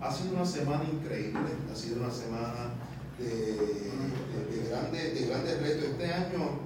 Ha 0.00 0.10
sido 0.10 0.34
una 0.36 0.46
semana 0.46 0.84
increíble, 0.90 1.40
ha 1.70 1.76
sido 1.76 2.00
una 2.00 2.10
semana 2.10 2.72
de, 3.18 3.54
grandes, 4.70 5.14
de 5.14 5.26
grandes 5.26 5.60
retos. 5.60 5.84
Este 5.90 6.06
año, 6.06 6.58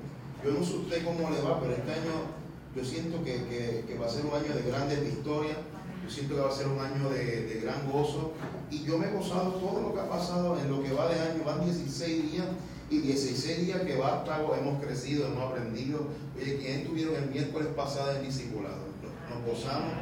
yo 0.45 0.53
no 0.53 0.65
sé 0.65 0.77
usted 0.77 1.05
cómo 1.05 1.31
le 1.31 1.43
va, 1.43 1.61
pero 1.61 1.73
este 1.73 1.93
año 1.93 2.31
yo 2.77 2.85
siento 2.85 3.25
que, 3.25 3.97
va 4.01 4.07
a 4.07 4.09
ser 4.09 4.25
un 4.27 4.35
año 4.35 4.55
de 4.55 4.63
grandes 4.71 5.03
victorias, 5.03 5.57
yo 6.05 6.11
siento 6.11 6.37
que 6.37 6.41
va 6.43 6.49
a 6.49 6.53
ser 6.53 6.69
un 6.69 6.79
año 6.79 7.11
de, 7.11 7.61
gran 7.61 7.91
gozo. 7.91 8.35
Y 8.71 8.85
yo 8.85 8.99
me 8.99 9.09
he 9.09 9.13
gozado 9.13 9.55
todo 9.55 9.83
lo 9.83 9.95
que 9.95 10.01
ha 10.01 10.09
pasado 10.09 10.57
en 10.61 10.71
lo 10.71 10.81
que 10.81 10.93
va 10.93 11.09
de 11.09 11.19
año, 11.19 11.43
van 11.45 11.65
16 11.65 12.31
días 12.31 12.47
y 12.89 12.99
16 12.99 13.67
días 13.67 13.81
que 13.83 13.97
basta, 13.97 14.41
hemos 14.61 14.81
crecido, 14.81 15.27
hemos 15.27 15.51
aprendido. 15.51 16.07
Oye, 16.37 16.59
¿quién 16.59 16.81
estuvieron 16.83 17.17
el 17.17 17.31
miércoles 17.31 17.69
pasado 17.75 18.15
en 18.15 18.23
discipulado? 18.23 18.94
Nos 19.31 19.45
gozamos. 19.47 19.93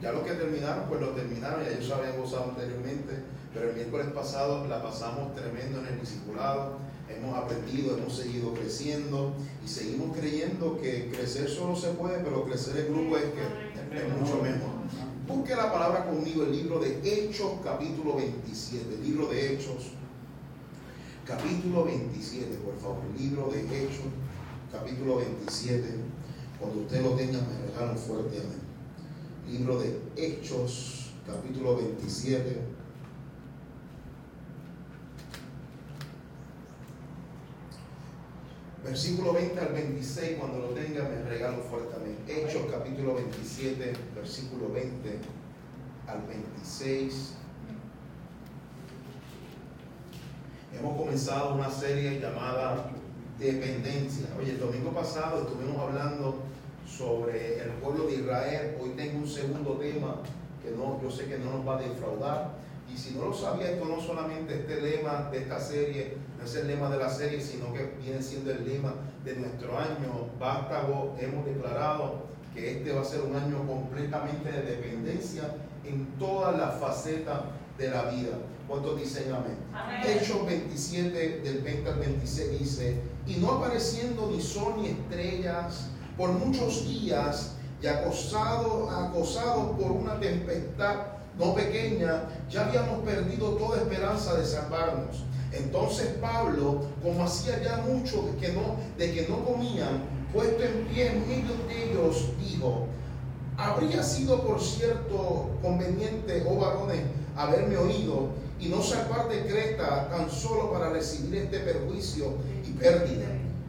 Ya 0.00 0.12
los 0.12 0.22
que 0.22 0.32
terminaron, 0.32 0.88
pues 0.88 1.00
lo 1.00 1.08
terminaron, 1.10 1.64
ya 1.64 1.70
ellos 1.70 1.90
habían 1.90 2.16
gozado 2.16 2.50
anteriormente, 2.50 3.14
pero 3.52 3.70
el 3.70 3.76
miércoles 3.76 4.08
pasado 4.08 4.66
la 4.68 4.82
pasamos 4.82 5.34
tremendo 5.34 5.80
en 5.80 5.86
el 5.86 6.00
discipulado. 6.00 6.78
Hemos 7.08 7.36
aprendido, 7.36 7.96
hemos 7.96 8.14
seguido 8.16 8.52
creciendo 8.52 9.32
y 9.64 9.68
seguimos 9.68 10.16
creyendo 10.16 10.78
que 10.80 11.10
crecer 11.10 11.48
solo 11.48 11.74
se 11.74 11.88
puede, 11.90 12.18
pero 12.18 12.44
crecer 12.44 12.86
en 12.86 12.92
grupo 12.92 13.16
es 13.16 13.24
que 13.24 13.98
es 13.98 14.18
mucho 14.20 14.42
mejor. 14.42 14.78
Busque 15.26 15.56
la 15.56 15.72
palabra 15.72 16.06
conmigo, 16.06 16.44
el 16.44 16.52
libro 16.52 16.78
de 16.78 17.00
Hechos, 17.02 17.52
capítulo 17.64 18.16
27, 18.16 18.94
el 18.94 19.02
libro 19.02 19.26
de 19.26 19.54
Hechos, 19.54 19.92
capítulo 21.26 21.84
27, 21.84 22.58
por 22.58 22.78
favor, 22.78 22.98
libro 23.18 23.48
de 23.48 23.60
Hechos, 23.60 24.06
capítulo 24.70 25.16
27. 25.16 25.84
Cuando 26.60 26.80
usted 26.80 27.02
lo 27.02 27.10
tenga, 27.10 27.38
me 27.40 27.70
regala 27.70 27.92
un 27.92 27.98
fuerte 27.98 28.38
amén. 28.38 28.67
Libro 29.48 29.80
de 29.80 29.98
Hechos, 30.16 31.12
capítulo 31.26 31.76
27. 31.76 32.58
Versículo 38.84 39.32
20 39.32 39.60
al 39.60 39.72
26, 39.72 40.38
cuando 40.38 40.58
lo 40.58 40.68
tenga, 40.68 41.08
me 41.08 41.22
regalo 41.22 41.62
fuerte 41.62 41.96
amén. 41.96 42.16
Hechos, 42.26 42.70
capítulo 42.70 43.14
27, 43.14 43.92
versículo 44.14 44.70
20 44.72 45.18
al 46.06 46.22
26. 46.26 47.34
hemos 50.78 50.96
comenzado 50.96 51.54
una 51.54 51.70
serie 51.70 52.20
llamada 52.20 52.90
Dependencia. 53.38 54.26
Oye, 54.38 54.52
el 54.52 54.60
domingo 54.60 54.90
pasado 54.92 55.42
estuvimos 55.42 55.80
hablando 55.80 56.47
sobre 56.88 57.60
el 57.62 57.70
pueblo 57.82 58.06
de 58.06 58.14
Israel. 58.14 58.76
Hoy 58.80 58.90
tengo 58.96 59.18
un 59.18 59.28
segundo 59.28 59.72
tema 59.72 60.16
que 60.62 60.70
no, 60.70 61.00
yo 61.02 61.10
sé 61.10 61.26
que 61.26 61.38
no 61.38 61.58
nos 61.58 61.68
va 61.68 61.78
a 61.78 61.82
defraudar. 61.82 62.54
Y 62.92 62.96
si 62.96 63.14
no 63.14 63.26
lo 63.26 63.34
sabía, 63.34 63.72
esto 63.72 63.84
no 63.84 64.00
solamente 64.00 64.54
este 64.54 64.80
lema 64.80 65.28
de 65.30 65.38
esta 65.38 65.60
serie, 65.60 66.16
no 66.38 66.44
es 66.44 66.54
el 66.54 66.66
lema 66.66 66.88
de 66.88 66.96
la 66.96 67.10
serie, 67.10 67.40
sino 67.40 67.72
que 67.72 67.92
viene 68.02 68.22
siendo 68.22 68.50
el 68.50 68.66
lema 68.66 68.94
de 69.24 69.36
nuestro 69.36 69.78
año. 69.78 70.30
Vástago, 70.40 71.14
hemos 71.20 71.44
declarado 71.44 72.22
que 72.54 72.78
este 72.78 72.92
va 72.92 73.02
a 73.02 73.04
ser 73.04 73.20
un 73.20 73.36
año 73.36 73.66
completamente 73.66 74.50
de 74.50 74.62
dependencia 74.62 75.54
en 75.84 76.06
todas 76.18 76.56
las 76.56 76.80
facetas 76.80 77.42
de 77.76 77.90
la 77.90 78.04
vida. 78.04 78.38
¿Cuántos 78.66 78.98
dicen 78.98 79.32
amén? 79.32 79.58
Hechos 80.06 80.46
27 80.46 81.40
del 81.40 81.58
20 81.58 81.90
al 81.90 81.98
26 81.98 82.58
dice, 82.58 83.00
y 83.26 83.36
no 83.36 83.52
apareciendo 83.52 84.30
ni 84.30 84.40
sol 84.40 84.74
ni 84.78 84.88
estrellas 84.88 85.90
por 86.18 86.30
muchos 86.32 86.86
días 86.86 87.52
y 87.80 87.86
acosados 87.86 88.92
acosado 88.92 89.72
por 89.78 89.92
una 89.92 90.18
tempestad 90.18 90.96
no 91.38 91.54
pequeña, 91.54 92.24
ya 92.50 92.66
habíamos 92.66 93.04
perdido 93.04 93.50
toda 93.52 93.78
esperanza 93.78 94.34
de 94.34 94.44
salvarnos. 94.44 95.24
Entonces 95.52 96.08
Pablo, 96.20 96.82
como 97.00 97.22
hacía 97.22 97.62
ya 97.62 97.76
mucho 97.76 98.22
de 98.22 98.36
que 98.38 98.52
no, 98.52 98.74
de 98.98 99.14
que 99.14 99.28
no 99.28 99.44
comían, 99.44 100.02
puesto 100.32 100.64
en 100.64 100.86
pie 100.88 101.12
en 101.12 101.28
medio 101.28 101.54
de 101.68 101.84
ellos, 101.84 102.30
dijo, 102.40 102.86
habría 103.56 104.02
sido 104.02 104.44
por 104.44 104.60
cierto 104.60 105.50
conveniente, 105.62 106.44
oh 106.48 106.56
varones, 106.56 107.02
haberme 107.36 107.76
oído 107.76 108.30
y 108.58 108.68
no 108.68 108.82
salvar 108.82 109.28
de 109.28 109.46
Creta 109.46 110.08
tan 110.10 110.28
solo 110.28 110.72
para 110.72 110.90
recibir 110.90 111.36
este 111.36 111.60
perjuicio 111.60 112.34
y 112.66 112.72
pérdida. 112.72 113.26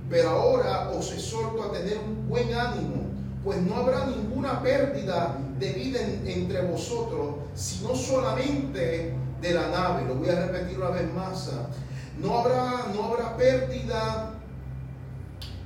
Pero 0.09 0.29
ahora 0.29 0.89
os 0.89 1.11
exhorto 1.11 1.63
a 1.63 1.71
tener 1.71 1.97
un 1.99 2.27
buen 2.27 2.53
ánimo, 2.53 3.03
pues 3.43 3.61
no 3.61 3.75
habrá 3.75 4.05
ninguna 4.05 4.61
pérdida 4.61 5.37
de 5.59 5.71
vida 5.73 5.99
entre 6.25 6.61
vosotros, 6.63 7.35
sino 7.53 7.95
solamente 7.95 9.13
de 9.41 9.53
la 9.53 9.67
nave. 9.69 10.05
Lo 10.07 10.15
voy 10.15 10.29
a 10.29 10.47
repetir 10.47 10.77
una 10.77 10.89
vez 10.89 11.13
más. 11.13 11.51
No 12.19 12.39
habrá, 12.39 12.87
no 12.93 13.03
habrá 13.05 13.37
pérdida 13.37 14.31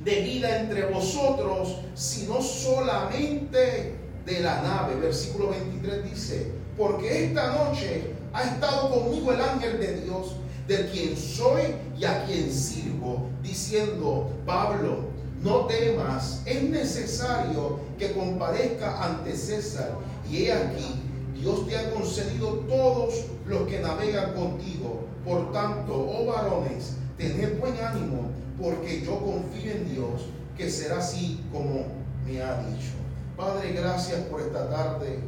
de 0.04 0.22
vida 0.22 0.60
entre 0.60 0.86
vosotros, 0.86 1.78
sino 1.96 2.42
solamente 2.42 3.96
de 4.25 4.40
la 4.42 4.62
nave. 4.62 4.96
Versículo 4.96 5.50
23 5.50 6.04
dice, 6.12 6.52
porque 6.78 7.25
esta 7.25 7.56
noche 7.56 8.14
ha 8.34 8.44
estado 8.44 8.90
conmigo 8.90 9.31
el 9.31 9.42
ángel 9.42 9.80
de 9.80 10.02
Dios, 10.02 10.36
de 10.68 10.90
quien 10.90 11.18
soy 11.18 11.75
a 12.06 12.25
quien 12.25 12.52
sirvo, 12.52 13.30
diciendo, 13.41 14.30
Pablo, 14.46 15.14
no 15.44 15.66
temas, 15.66 16.41
es 16.46 16.64
necesario 16.64 17.80
que 17.97 18.14
comparezca 18.14 19.03
ante 19.03 19.36
César. 19.36 19.91
Y 20.30 20.46
he 20.46 20.53
aquí, 20.53 21.02
Dios 21.40 21.68
te 21.68 21.78
ha 21.78 21.92
concedido 21.92 22.63
todos 22.69 23.25
los 23.46 23.68
que 23.68 23.80
navegan 23.80 24.34
contigo. 24.34 25.06
Por 25.25 25.52
tanto, 25.52 25.94
oh 25.94 26.25
varones, 26.25 26.96
tened 27.18 27.59
buen 27.59 27.75
ánimo, 27.78 28.30
porque 28.62 29.02
yo 29.02 29.19
confío 29.19 29.72
en 29.72 29.94
Dios, 29.94 30.22
que 30.58 30.69
será 30.69 31.00
así 31.00 31.44
como 31.52 31.86
me 32.25 32.42
ha 32.42 32.62
dicho. 32.63 32.94
Padre, 33.36 33.74
gracias 33.74 34.22
por 34.22 34.42
esta 34.42 34.69
tarde, 34.69 35.19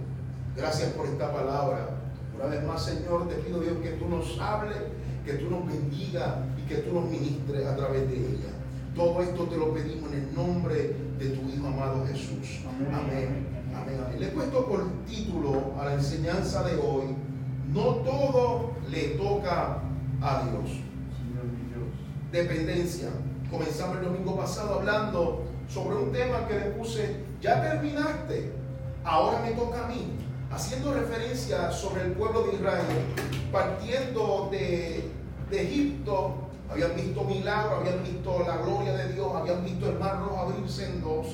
gracias 0.55 0.91
por 0.91 1.07
esta 1.07 1.31
palabra. 1.31 1.89
Una 2.35 2.45
vez 2.47 2.63
más, 2.63 2.85
Señor, 2.85 3.27
te 3.27 3.35
pido 3.35 3.59
Dios 3.59 3.77
que 3.81 3.91
tú 3.91 4.07
nos 4.07 4.39
hables, 4.39 4.77
que 5.25 5.33
tú 5.33 5.49
nos 5.49 5.65
bendiga 5.65 6.45
que 6.67 6.75
tú 6.77 6.93
nos 6.93 7.09
ministres 7.09 7.65
a 7.65 7.75
través 7.75 8.09
de 8.09 8.17
ella. 8.17 8.51
Todo 8.95 9.21
esto 9.21 9.43
te 9.43 9.57
lo 9.57 9.73
pedimos 9.73 10.11
en 10.11 10.19
el 10.19 10.35
nombre 10.35 10.95
de 11.19 11.29
tu 11.29 11.49
Hijo 11.49 11.67
amado 11.67 12.05
Jesús. 12.07 12.61
Amén. 12.67 12.93
Amén. 12.93 13.47
Amén. 13.75 14.19
Le 14.19 14.27
he 14.27 14.29
puesto 14.29 14.65
por 14.65 14.85
título 15.05 15.73
a 15.79 15.85
la 15.85 15.93
enseñanza 15.95 16.63
de 16.63 16.75
hoy, 16.75 17.15
no 17.73 17.95
todo 17.97 18.71
le 18.89 19.09
toca 19.09 19.81
a 20.21 20.43
Dios. 20.43 20.79
Dependencia. 22.31 23.09
Comenzamos 23.51 23.97
el 23.97 24.05
domingo 24.05 24.35
pasado 24.35 24.75
hablando 24.75 25.43
sobre 25.67 25.95
un 25.95 26.11
tema 26.11 26.47
que 26.47 26.55
le 26.55 26.65
puse, 26.71 27.17
ya 27.41 27.61
terminaste, 27.61 28.51
ahora 29.03 29.39
me 29.41 29.51
toca 29.51 29.85
a 29.85 29.87
mí 29.87 30.25
haciendo 30.51 30.93
referencia 30.93 31.71
sobre 31.71 32.03
el 32.03 32.11
pueblo 32.13 32.43
de 32.43 32.55
Israel, 32.55 32.85
partiendo 33.51 34.49
de, 34.51 35.11
Egipto, 35.51 36.44
habían 36.69 36.95
visto 36.95 37.23
milagros, 37.23 37.79
habían 37.79 38.03
visto 38.03 38.43
la 38.45 38.57
gloria 38.57 38.93
de 38.93 39.13
Dios, 39.13 39.27
habían 39.35 39.63
visto 39.63 39.89
el 39.89 39.99
mar 39.99 40.19
rojo 40.19 40.37
abrirse 40.37 40.85
en 40.85 41.01
dos. 41.01 41.27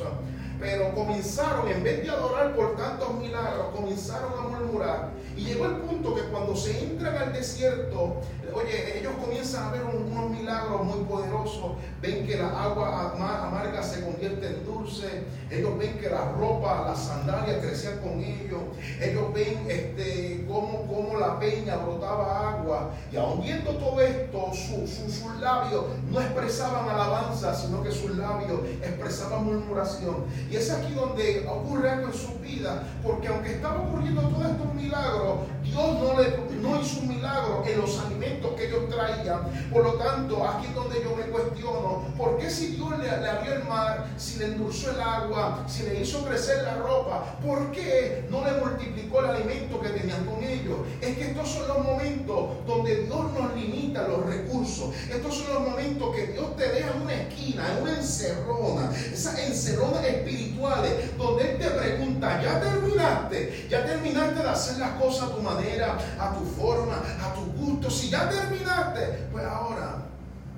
Pero 0.59 0.94
comenzaron, 0.94 1.68
en 1.69 1.84
vez 1.84 2.03
de 2.03 2.09
adorar 2.12 2.56
por 2.56 2.75
tantos 2.75 3.16
milagros, 3.16 3.68
comenzaron 3.75 4.31
a 4.38 4.47
murmurar. 4.47 5.09
Y 5.36 5.46
llegó 5.46 5.66
el 5.66 5.78
punto 5.78 6.14
que 6.14 6.22
cuando 6.24 6.56
se 6.56 6.84
entran 6.84 7.16
al 7.18 7.34
desierto, 7.34 8.18
oye, 8.53 9.00
ellos 9.00 9.13
comienzan 9.19 9.67
a 9.67 9.72
ver 9.72 9.84
unos 9.84 10.29
milagros 10.29 10.84
muy 10.84 11.03
poderosos. 11.06 11.73
Ven 12.01 12.25
que 12.25 12.38
la 12.38 12.63
agua 12.63 13.13
amarga 13.17 13.84
se 13.84 14.03
convierte 14.03 14.47
en 14.47 14.66
dulce. 14.66 15.23
Ellos 15.50 15.78
ven 15.78 15.97
que 16.00 16.09
la 16.09 16.31
ropa, 16.31 16.85
las 16.88 17.00
sandalias 17.00 17.63
crecían 17.63 18.00
con 18.00 18.19
ellos. 18.19 18.62
Ellos 19.00 19.34
ven 19.34 19.66
este, 19.67 20.45
cómo, 20.47 20.88
cómo 20.88 21.17
la 21.19 21.39
peña 21.39 21.78
brotaba 21.78 22.51
agua. 22.51 22.92
Y 23.12 23.18
aun 23.18 23.42
viendo 23.42 23.71
todo 23.75 24.01
esto, 24.01 24.51
sus 24.54 25.39
labios 25.39 25.86
no 26.09 26.21
expresaban 26.21 26.89
alabanza, 26.89 27.54
sino 27.54 27.83
que 27.83 27.92
sus 27.92 28.18
labios 28.18 28.62
expresaban 28.81 29.45
murmuración. 29.45 30.25
Y 30.50 30.56
es 30.56 30.69
aquí 30.71 30.94
donde 30.94 31.45
ocurre 31.47 31.89
algo 31.89 32.07
en 32.07 32.13
su 32.13 32.39
vida, 32.39 32.83
porque 33.04 33.27
aunque 33.27 33.54
estaba 33.54 33.81
ocurriendo 33.81 34.21
todos 34.21 34.45
estos 34.45 34.74
milagros, 34.74 35.39
Dios 35.63 36.00
no, 36.00 36.21
le, 36.21 36.62
no 36.62 36.81
hizo 36.81 37.00
un 37.01 37.07
milagro 37.09 37.63
en 37.68 37.80
los 37.80 38.00
alimentos 38.00 38.41
que 38.50 38.68
ellos 38.68 38.90
traían. 38.90 39.70
Por 39.72 39.84
lo 39.84 39.94
tanto, 39.94 40.46
aquí 40.46 40.68
es 40.68 40.76
donde 40.76 41.04
yo 41.04 41.16
me 41.16 41.24
cuestiono, 41.24 42.06
¿por 42.18 42.38
qué 42.38 42.50
si 42.50 42.68
Dios 42.68 42.98
le, 43.00 43.10
abrió 43.10 43.54
el 43.54 43.64
mar, 43.66 44.08
si 44.18 44.40
le 44.40 44.46
endulzó 44.46 44.92
el 44.92 45.02
agua, 45.02 45.66
si 45.68 45.84
le 45.84 46.02
hizo 46.02 46.24
crecer 46.26 46.64
la 46.64 46.76
ropa, 46.76 47.38
¿por 47.46 47.72
qué 47.72 48.28
no 48.30 48.44
le 48.44 48.54
multiplicó 48.54 49.20
el 49.20 49.30
alimento 49.32 49.80
que 49.80 49.90
tenían 49.90 50.26
con 50.26 50.44
ellos? 50.44 50.78
Es 51.02 51.18
que 51.18 51.32
estos 51.32 51.50
son 51.50 51.68
los 51.68 51.80
momentos 51.80 52.66
donde 52.66 53.04
Dios 53.04 53.32
nos 53.34 53.56
limita 53.56 54.08
los 54.08 54.26
recursos. 54.26 54.94
Estos 55.10 55.36
son 55.36 55.54
los 55.54 55.70
momentos 55.70 56.16
que 56.16 56.28
Dios 56.28 56.56
te 56.58 56.68
deja 56.70 56.92
en 56.96 57.02
una 57.02 57.14
esquina, 57.14 57.64
en 57.72 57.84
una 57.84 57.96
encerrona, 57.96 58.92
esas 59.14 59.40
encerronas 59.40 60.04
espirituales, 60.04 61.18
donde 61.18 61.52
Él 61.52 61.58
te 61.60 61.70
pregunta, 61.70 62.42
¿ya 62.42 62.60
terminaste? 62.60 63.68
¿Ya 63.70 63.86
terminaste 63.86 64.42
de 64.42 64.50
hacer 64.50 64.78
las 64.78 64.92
cosas 64.92 65.30
a 65.30 65.36
tu 65.36 65.42
manera, 65.42 65.98
a 66.20 66.34
tu 66.34 66.46
forma, 66.46 66.96
a 66.96 67.34
tu 67.34 67.50
gusto? 67.62 67.90
Si 67.90 68.10
ya 68.10 68.30
terminaste, 68.30 69.28
pues 69.31 69.46
ahora, 69.46 70.06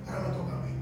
ahora 0.06 0.20
me 0.20 0.34
toca 0.34 0.52
a 0.52 0.64
mí. 0.64 0.72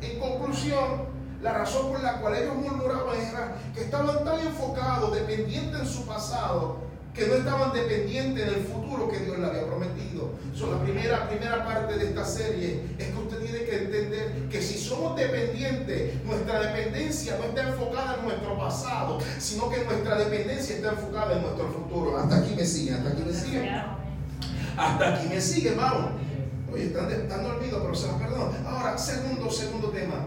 en 0.00 0.20
conclusión, 0.20 1.08
la 1.42 1.52
razón 1.52 1.92
por 1.92 2.02
la 2.02 2.20
cual 2.20 2.34
ellos 2.34 2.56
murmuraban 2.56 3.16
era 3.16 3.56
que 3.74 3.82
estaban 3.82 4.24
tan 4.24 4.40
enfocados, 4.40 5.14
dependientes 5.14 5.80
en 5.80 5.86
su 5.86 6.06
pasado, 6.06 6.88
que 7.14 7.26
no 7.26 7.34
estaban 7.34 7.72
dependientes 7.72 8.46
del 8.46 8.64
futuro 8.64 9.08
que 9.08 9.18
Dios 9.18 9.38
le 9.38 9.46
había 9.46 9.66
prometido. 9.66 10.30
So, 10.54 10.70
la 10.70 10.82
primera, 10.82 11.28
primera 11.28 11.64
parte 11.64 11.98
de 11.98 12.06
esta 12.06 12.24
serie 12.24 12.82
es 12.98 13.08
que 13.08 13.16
usted 13.16 13.38
tiene 13.38 13.64
que 13.64 13.76
entender 13.76 14.48
que 14.48 14.62
si 14.62 14.78
somos 14.78 15.16
dependientes, 15.16 16.24
nuestra 16.24 16.60
dependencia 16.60 17.36
no 17.38 17.44
está 17.44 17.68
enfocada 17.68 18.16
en 18.18 18.24
nuestro 18.24 18.56
pasado, 18.58 19.18
sino 19.38 19.68
que 19.68 19.84
nuestra 19.84 20.16
dependencia 20.16 20.76
está 20.76 20.90
enfocada 20.90 21.36
en 21.36 21.42
nuestro 21.42 21.68
futuro. 21.68 22.18
Hasta 22.18 22.38
aquí 22.38 22.54
me 22.54 22.64
siguen, 22.64 22.94
hasta 22.94 23.10
aquí 23.10 23.22
me 23.26 23.32
siguen. 23.32 24.07
Hasta 24.78 25.14
aquí 25.14 25.28
me 25.28 25.40
siguen, 25.40 25.76
vamos. 25.76 26.12
Oye, 26.72 26.86
están, 26.86 27.10
están 27.10 27.42
dormidos, 27.42 27.80
pero 27.82 27.94
se 27.94 28.06
los 28.06 28.16
perdono. 28.16 28.52
Ahora, 28.64 28.96
segundo, 28.96 29.50
segundo 29.50 29.88
tema. 29.88 30.26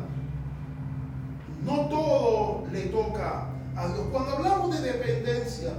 No 1.64 1.88
todo 1.88 2.66
le 2.72 2.82
toca 2.88 3.48
a 3.78 3.88
Dios. 3.88 4.08
Cuando 4.12 4.32
hablamos 4.32 4.76
de 4.76 4.92
dependencia, 4.92 5.72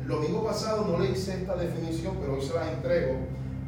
el 0.00 0.08
domingo 0.08 0.44
pasado 0.44 0.86
no 0.86 0.98
le 0.98 1.10
hice 1.10 1.42
esta 1.42 1.56
definición, 1.56 2.16
pero 2.18 2.36
hoy 2.36 2.42
se 2.42 2.54
la 2.54 2.72
entrego. 2.72 3.18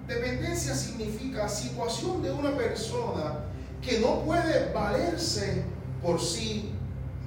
Dependencia 0.06 0.74
significa 0.74 1.46
situación 1.46 2.22
de 2.22 2.30
una 2.30 2.56
persona 2.56 3.40
que 3.82 4.00
no 4.00 4.20
puede 4.20 4.72
valerse 4.72 5.64
por 6.02 6.18
sí 6.20 6.72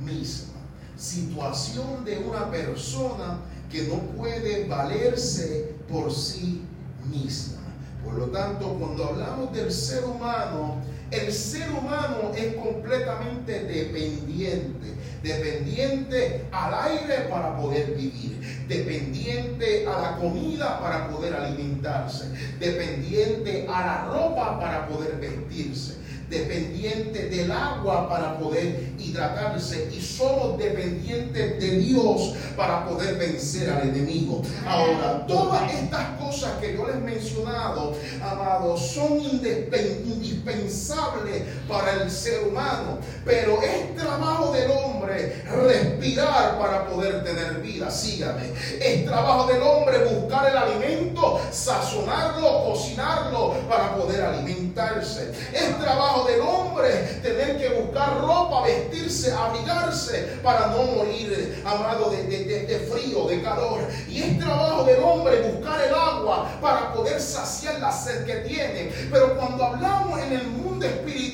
misma. 0.04 0.54
Situación 0.98 2.04
de 2.04 2.18
una 2.18 2.50
persona 2.50 3.42
que 3.70 3.84
no 3.84 3.98
puede 4.18 4.68
valerse 4.68 5.76
por 5.88 6.12
sí 6.12 6.66
misma. 7.06 7.60
Por 8.04 8.16
lo 8.16 8.26
tanto, 8.28 8.76
cuando 8.80 9.06
hablamos 9.06 9.54
del 9.54 9.72
ser 9.72 10.04
humano, 10.04 10.78
el 11.12 11.32
ser 11.32 11.70
humano 11.72 12.32
es 12.36 12.56
completamente 12.56 13.60
dependiente, 13.60 14.96
dependiente 15.22 16.46
al 16.52 16.74
aire 16.74 17.28
para 17.30 17.58
poder 17.58 17.94
vivir, 17.96 18.66
dependiente 18.68 19.86
a 19.86 20.02
la 20.02 20.16
comida 20.16 20.80
para 20.80 21.10
poder 21.10 21.36
alimentarse, 21.36 22.32
dependiente 22.60 23.68
a 23.70 23.86
la 23.86 24.06
ropa 24.06 24.60
para 24.60 24.88
poder 24.88 25.18
vestirse 25.18 26.01
dependiente 26.32 27.30
del 27.30 27.52
agua 27.52 28.10
para 28.10 28.40
poder 28.40 28.94
hidratarse 28.98 29.92
y 29.96 30.02
somos 30.02 30.58
dependientes 30.58 31.60
de 31.60 31.78
Dios 31.78 32.34
para 32.56 32.86
poder 32.86 33.18
vencer 33.18 33.70
al 33.70 33.90
enemigo. 33.90 34.42
Ahora, 34.66 35.28
todas 35.28 35.72
estas 35.74 36.18
cosas 36.18 36.54
que 36.60 36.74
yo 36.74 36.88
les 36.88 36.96
he 36.96 37.00
mencionado, 37.00 37.94
amados, 38.24 38.82
son 38.82 39.22
indispensables 39.22 41.44
para 41.68 42.02
el 42.02 42.10
ser 42.10 42.48
humano, 42.48 42.98
pero 43.26 43.62
es 43.62 43.94
trabajo 43.96 44.54
del 44.54 44.72
hombre 44.72 45.44
respirar 45.46 46.58
para 46.58 46.88
poder 46.88 47.24
tener 47.24 47.62
vida. 47.62 47.92
Sígame. 47.92 48.54
Es 48.80 49.06
trabajo 49.06 49.46
del 49.52 49.62
hombre 49.62 50.06
buscar 50.06 50.50
el 50.50 50.58
alimento, 50.58 51.40
sazonarlo, 51.52 52.64
cocinarlo 52.66 53.56
para 53.68 53.96
poder 53.96 54.22
alimentarse. 54.22 55.34
Es 55.54 55.78
trabajo 55.80 56.21
del 56.26 56.42
hombre 56.42 57.20
tener 57.22 57.58
que 57.58 57.70
buscar 57.70 58.22
ropa, 58.22 58.64
vestirse, 58.64 59.32
abrigarse 59.32 60.40
para 60.44 60.68
no 60.68 60.84
morir, 60.84 61.62
amado, 61.66 62.10
de, 62.10 62.24
de, 62.24 62.80
frío, 62.92 63.28
de 63.28 63.42
calor. 63.42 63.82
Y 64.10 64.22
es 64.22 64.40
trabajo 64.40 64.84
del 64.84 65.02
hombre 65.04 65.42
buscar 65.42 65.82
el 65.82 65.94
agua 65.94 66.50
para 66.62 66.94
poder 66.94 67.20
saciar 67.22 67.80
la 67.80 67.92
sed 67.92 68.26
que 68.26 68.36
tiene. 68.48 68.92
Pero 69.12 69.36
cuando 69.38 69.64
hablamos 69.66 70.20
en 70.20 70.34
el 70.34 70.48
mundo 70.48 70.86
espiritual, 70.86 71.31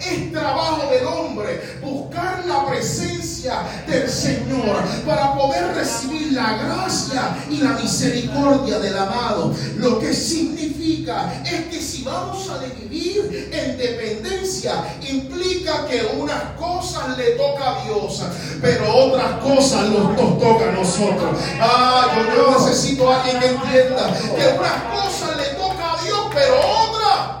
es 0.00 0.32
trabajo 0.32 0.90
del 0.90 1.06
hombre 1.06 1.78
buscar 1.80 2.44
la 2.46 2.66
presencia 2.66 3.62
del 3.86 4.08
Señor 4.10 4.82
para 5.06 5.34
poder 5.34 5.72
recibir 5.74 6.32
la 6.32 6.58
gracia 6.58 7.36
y 7.48 7.58
la 7.58 7.70
misericordia 7.70 8.80
del 8.80 8.98
amado. 8.98 9.54
Lo 9.76 10.00
que 10.00 10.12
significa 10.12 11.32
es 11.44 11.66
que 11.66 11.80
si 11.80 12.02
vamos 12.02 12.48
a 12.50 12.58
vivir 12.58 13.50
en 13.52 13.78
dependencia, 13.78 14.84
implica 15.08 15.86
que 15.86 16.04
unas 16.18 16.42
cosas 16.58 17.16
le 17.16 17.30
toca 17.32 17.76
a 17.76 17.84
Dios, 17.84 18.22
pero 18.60 18.96
otras 18.96 19.38
cosas 19.44 19.88
nos, 19.90 20.10
nos 20.16 20.38
toca 20.40 20.70
a 20.70 20.72
nosotros. 20.72 21.38
Ah, 21.60 22.26
yo, 22.34 22.58
necesito 22.58 23.10
a 23.10 23.22
alguien 23.22 23.38
que 23.38 23.46
entienda 23.46 24.12
que 24.12 24.58
unas 24.58 24.82
cosas 24.92 25.36
le 25.36 25.44
toca 25.54 25.92
a 25.92 26.02
Dios, 26.02 26.20
pero 26.34 26.54
otras 26.58 27.36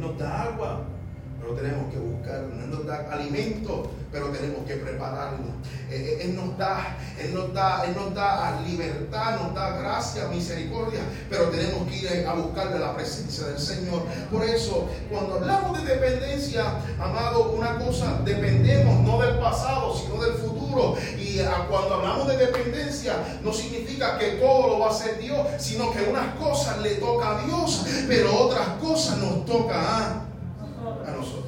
nos 0.00 0.18
da 0.18 0.42
agua, 0.42 0.80
pero 1.40 1.54
tenemos 1.54 1.92
que 1.92 1.98
buscar. 1.98 2.36
Él 2.36 2.70
nos 2.70 2.86
da 2.86 3.08
alimento, 3.10 3.90
pero 4.12 4.26
tenemos 4.26 4.64
que 4.66 4.76
prepararlo. 4.76 5.46
Eh, 5.90 6.18
eh, 6.20 6.24
él 6.24 6.36
nos 6.36 6.56
da, 6.58 6.96
Él 7.18 7.34
nos 7.34 7.52
da, 7.54 7.84
Él 7.86 7.94
nos 7.94 8.14
da 8.14 8.60
libertad, 8.66 9.40
nos 9.40 9.54
da 9.54 9.76
gracia, 9.78 10.28
misericordia, 10.28 11.00
pero 11.28 11.44
tenemos 11.48 11.88
que 11.88 11.96
ir 11.96 12.26
a 12.26 12.34
buscarle 12.34 12.78
la 12.78 12.94
presencia 12.94 13.46
del 13.46 13.58
Señor. 13.58 14.02
Por 14.30 14.44
eso, 14.44 14.88
cuando 15.10 15.34
hablamos 15.34 15.78
de 15.78 15.94
dependencia, 15.94 16.64
amado, 16.98 17.52
una 17.52 17.78
cosa, 17.78 18.20
dependemos 18.24 19.00
no 19.00 19.20
del 19.20 19.38
pasado, 19.38 19.94
sino 19.96 20.22
del 20.22 20.34
futuro. 20.34 20.96
Y 21.18 21.40
ah, 21.40 21.66
cuando 21.68 21.94
hablamos 21.94 22.28
de 22.28 22.36
dependencia, 22.36 23.14
no 23.42 23.52
significa 23.52 24.18
que 24.18 24.32
todo 24.32 24.68
lo 24.68 24.78
va 24.80 24.86
a 24.86 24.90
hacer 24.90 25.18
Dios, 25.18 25.38
sino 25.58 25.90
que 25.92 26.02
unas 26.02 26.34
cosas 26.34 26.80
le 26.80 26.96
toca 26.96 27.38
a 27.38 27.44
Dios, 27.44 27.86
pero 28.08 28.36
otras 28.36 28.68
cosas 28.80 29.18
nos 29.18 29.44
toca 29.44 29.76
a, 29.76 31.10
nosotros. 31.16 31.46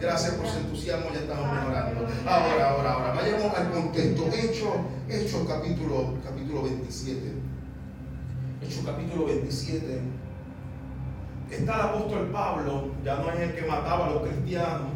Gracias 0.00 0.34
por 0.34 0.46
su 0.46 0.58
entusiasmo, 0.58 1.06
ya 1.12 1.20
estamos 1.20 1.52
mejorando. 1.52 2.06
Ahora, 2.26 2.70
ahora, 2.70 2.92
ahora, 2.92 3.14
vayamos 3.14 3.56
al 3.56 3.70
contexto. 3.70 4.26
Hecho, 4.34 4.74
Hecho 5.08 5.46
capítulo, 5.46 6.14
capítulo 6.24 6.62
27. 6.62 7.20
Hecho 8.62 8.80
capítulo 8.84 9.26
27. 9.26 10.00
Está 11.50 11.74
el 11.74 11.80
apóstol 11.80 12.30
Pablo, 12.32 12.88
ya 13.04 13.16
no 13.16 13.30
es 13.30 13.40
el 13.40 13.54
que 13.54 13.66
mataba 13.66 14.06
a 14.06 14.10
los 14.10 14.22
cristianos, 14.22 14.93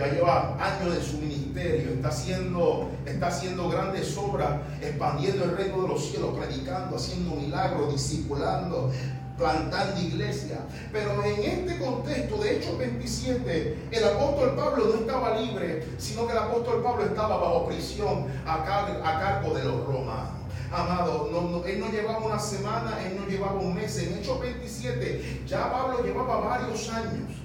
ya 0.00 0.06
lleva 0.06 0.56
años 0.58 0.94
de 0.94 1.02
su 1.02 1.18
ministerio, 1.18 1.92
está 1.92 2.08
haciendo, 2.08 2.90
está 3.04 3.26
haciendo 3.26 3.68
grandes 3.68 4.16
obras, 4.16 4.62
expandiendo 4.80 5.44
el 5.44 5.56
reino 5.58 5.82
de 5.82 5.88
los 5.88 6.06
cielos, 6.06 6.30
predicando, 6.38 6.96
haciendo 6.96 7.34
milagros, 7.36 7.92
discipulando, 7.92 8.90
plantando 9.36 10.00
iglesia. 10.00 10.60
Pero 10.90 11.22
en 11.22 11.44
este 11.44 11.78
contexto 11.78 12.38
de 12.38 12.56
Hechos 12.56 12.78
27, 12.78 13.88
el 13.90 14.04
apóstol 14.04 14.56
Pablo 14.56 14.86
no 14.86 14.94
estaba 15.00 15.38
libre, 15.38 15.86
sino 15.98 16.26
que 16.26 16.32
el 16.32 16.38
apóstol 16.38 16.82
Pablo 16.82 17.04
estaba 17.04 17.36
bajo 17.36 17.66
prisión 17.66 18.24
a, 18.46 18.64
cargo 18.64 19.54
de 19.54 19.64
los 19.64 19.86
romanos. 19.86 20.40
Amado, 20.72 21.62
él 21.66 21.78
no 21.78 21.90
llevaba 21.90 22.24
una 22.24 22.38
semana, 22.38 22.96
él 23.04 23.18
no 23.20 23.26
llevaba 23.26 23.60
un 23.60 23.74
mes. 23.74 23.98
En 23.98 24.16
Hechos 24.16 24.40
27 24.40 25.42
ya 25.46 25.70
Pablo 25.70 26.02
llevaba 26.02 26.40
varios 26.40 26.88
años 26.88 27.39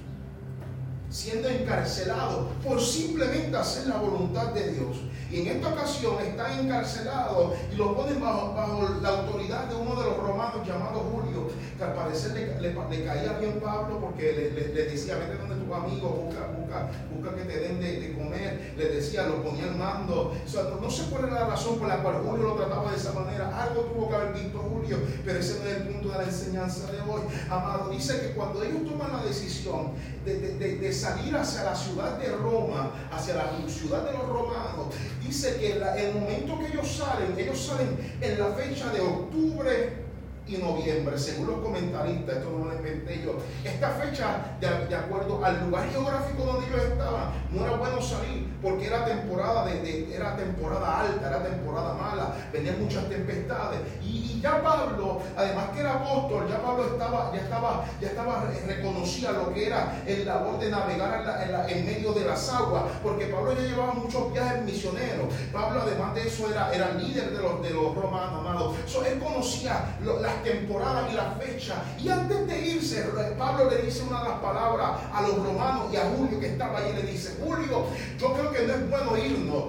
siendo 1.16 1.48
encarcelado 1.48 2.50
por 2.62 2.82
simplemente 2.82 3.56
hacer 3.56 3.88
la 3.88 3.98
voluntad 3.98 4.48
de 4.48 4.74
Dios. 4.74 4.98
Y 5.32 5.40
en 5.42 5.48
esta 5.48 5.70
ocasión 5.70 6.16
está 6.22 6.60
encarcelado 6.60 7.56
y 7.72 7.76
lo 7.78 7.96
ponen 7.96 8.20
bajo, 8.20 8.54
bajo 8.54 8.90
la 9.02 9.10
autoridad 9.10 9.66
de 9.66 9.76
uno 9.76 9.96
de 9.96 10.08
los 10.08 10.18
romanos 10.18 10.68
llamado 10.68 11.00
Julio, 11.12 11.48
que 11.78 11.84
al 11.84 11.94
parecer 11.94 12.60
le, 12.60 13.06
caía 13.06 13.38
bien 13.40 13.60
Pablo 13.64 14.00
porque 14.02 14.34
le, 14.34 14.84
decía, 14.84 15.16
vete 15.16 15.38
donde 15.38 15.56
tu 15.66 15.74
amigo, 15.74 16.10
busca, 16.10 16.48
busca, 16.48 16.90
busca 17.14 17.36
que 17.36 17.44
te 17.44 17.60
den 17.60 17.80
de, 17.80 18.14
comer, 18.14 18.74
le 18.78 18.90
decía, 18.90 19.26
lo 19.26 19.42
ponía 19.42 19.66
al 19.66 19.76
mando. 19.76 20.36
no, 20.82 20.92
sé 20.92 21.04
cuál 21.10 21.26
era 21.26 21.40
la 21.42 21.48
razón 21.48 21.80
por 21.80 21.88
la 21.88 22.04
cual 22.04 22.24
Julio 22.26 22.44
lo 22.44 22.56
trataba 22.56 22.92
de 22.92 22.98
esa 22.98 23.14
manera, 23.14 23.64
algo 23.64 23.82
tuvo 23.84 24.10
que 24.10 24.16
haber 24.16 24.34
visto 24.34 24.60
Julio, 24.60 24.98
pero 25.24 25.40
ese 25.40 25.60
no 25.60 25.70
es 25.70 25.78
el 25.78 25.84
punto 25.84 26.10
de 26.10 26.18
la 26.18 26.24
enseñanza 26.24 26.92
de 26.92 27.00
hoy. 27.00 27.22
Amado, 27.50 27.90
dice 27.90 28.20
que 28.20 28.36
cuando 28.36 28.62
ellos 28.64 28.86
toman 28.86 29.12
la 29.12 29.24
decisión 29.24 29.94
de, 30.26 30.76
salir 31.06 31.38
hacia 31.38 31.64
la 31.64 31.76
ciudad 31.76 32.18
de 32.18 32.30
Roma, 32.30 32.92
hacia 33.12 33.36
la 33.36 33.52
ciudad 33.68 34.04
de 34.06 34.14
los 34.14 34.28
romanos, 34.28 34.88
dice 35.22 35.58
que 35.58 35.74
el 35.74 36.14
momento 36.16 36.60
que 36.60 36.68
ellos 36.68 36.88
salen, 36.88 37.38
ellos 37.38 37.60
salen 37.60 38.18
en 38.22 38.40
la 38.40 38.48
fecha 38.48 38.90
de 38.90 39.02
octubre 39.02 40.05
y 40.48 40.58
noviembre, 40.58 41.18
según 41.18 41.48
los 41.48 41.58
comentaristas, 41.60 42.38
esto 42.38 42.52
no 42.52 42.66
lo 42.66 42.76
inventé 42.76 43.22
yo. 43.24 43.38
Esta 43.64 43.90
fecha, 43.92 44.58
de, 44.60 44.96
acuerdo 44.96 45.44
al 45.44 45.66
lugar 45.66 45.90
geográfico 45.90 46.44
donde 46.44 46.68
ellos 46.68 46.84
estaban, 46.84 47.32
no 47.52 47.66
era 47.66 47.78
bueno 47.78 48.02
salir 48.02 48.48
porque 48.62 48.88
era 48.88 49.06
temporada, 49.06 49.66
de, 49.66 50.16
era 50.16 50.36
temporada 50.36 51.02
alta, 51.02 51.28
era 51.28 51.44
temporada 51.44 51.94
mala. 51.94 52.36
venían 52.52 52.82
muchas 52.82 53.08
tempestades. 53.10 53.80
Y, 54.04 54.26
ya 54.42 54.62
Pablo, 54.62 55.22
además 55.36 55.70
que 55.74 55.80
era 55.80 55.94
apóstol, 55.94 56.48
ya 56.48 56.62
Pablo 56.62 56.86
estaba, 56.86 57.32
ya 57.34 57.42
estaba, 57.42 57.86
ya 58.00 58.08
estaba 58.10 58.44
reconocía 58.68 59.32
lo 59.32 59.52
que 59.52 59.68
era 59.68 60.04
el 60.06 60.24
labor 60.24 60.60
de 60.60 60.70
navegar 60.70 61.66
en, 61.68 61.86
medio 61.86 62.14
de 62.14 62.26
las 62.26 62.48
aguas, 62.50 62.84
porque 63.02 63.26
Pablo 63.26 63.54
ya 63.54 63.62
llevaba 63.62 63.94
muchos 63.94 64.32
viajes 64.34 64.64
misioneros. 64.64 65.34
Pablo, 65.52 65.82
además 65.82 66.14
de 66.14 66.28
eso, 66.28 66.48
era, 66.52 66.72
era 66.72 66.92
líder 66.94 67.32
de 67.32 67.42
los, 67.42 67.64
de 67.64 67.72
los 67.72 67.96
romanos, 67.96 68.40
amados. 68.40 68.76
él 69.08 69.20
conocía 69.20 69.96
las 70.22 70.35
temporadas 70.44 71.12
y 71.12 71.16
las 71.16 71.38
fechas. 71.38 71.78
Y 72.00 72.10
antes 72.10 72.48
de 72.48 72.60
irse, 72.60 73.06
Pablo 73.38 73.70
le 73.70 73.84
dice 73.84 74.04
una 74.04 74.24
de 74.24 74.30
las 74.30 74.40
palabras 74.40 74.92
a 75.14 75.22
los 75.22 75.36
romanos 75.38 75.94
y 75.94 75.98
a 75.98 76.06
Julio 76.16 76.40
que 76.40 76.48
estaba 76.48 76.80
ahí, 76.80 76.94
le 76.94 77.04
dice, 77.04 77.38
Julio, 77.44 77.86
yo 78.20 78.34
creo 78.34 78.52
que 78.52 78.68
no 78.68 78.74
es 78.74 78.90
bueno 78.90 79.18
irnos, 79.18 79.64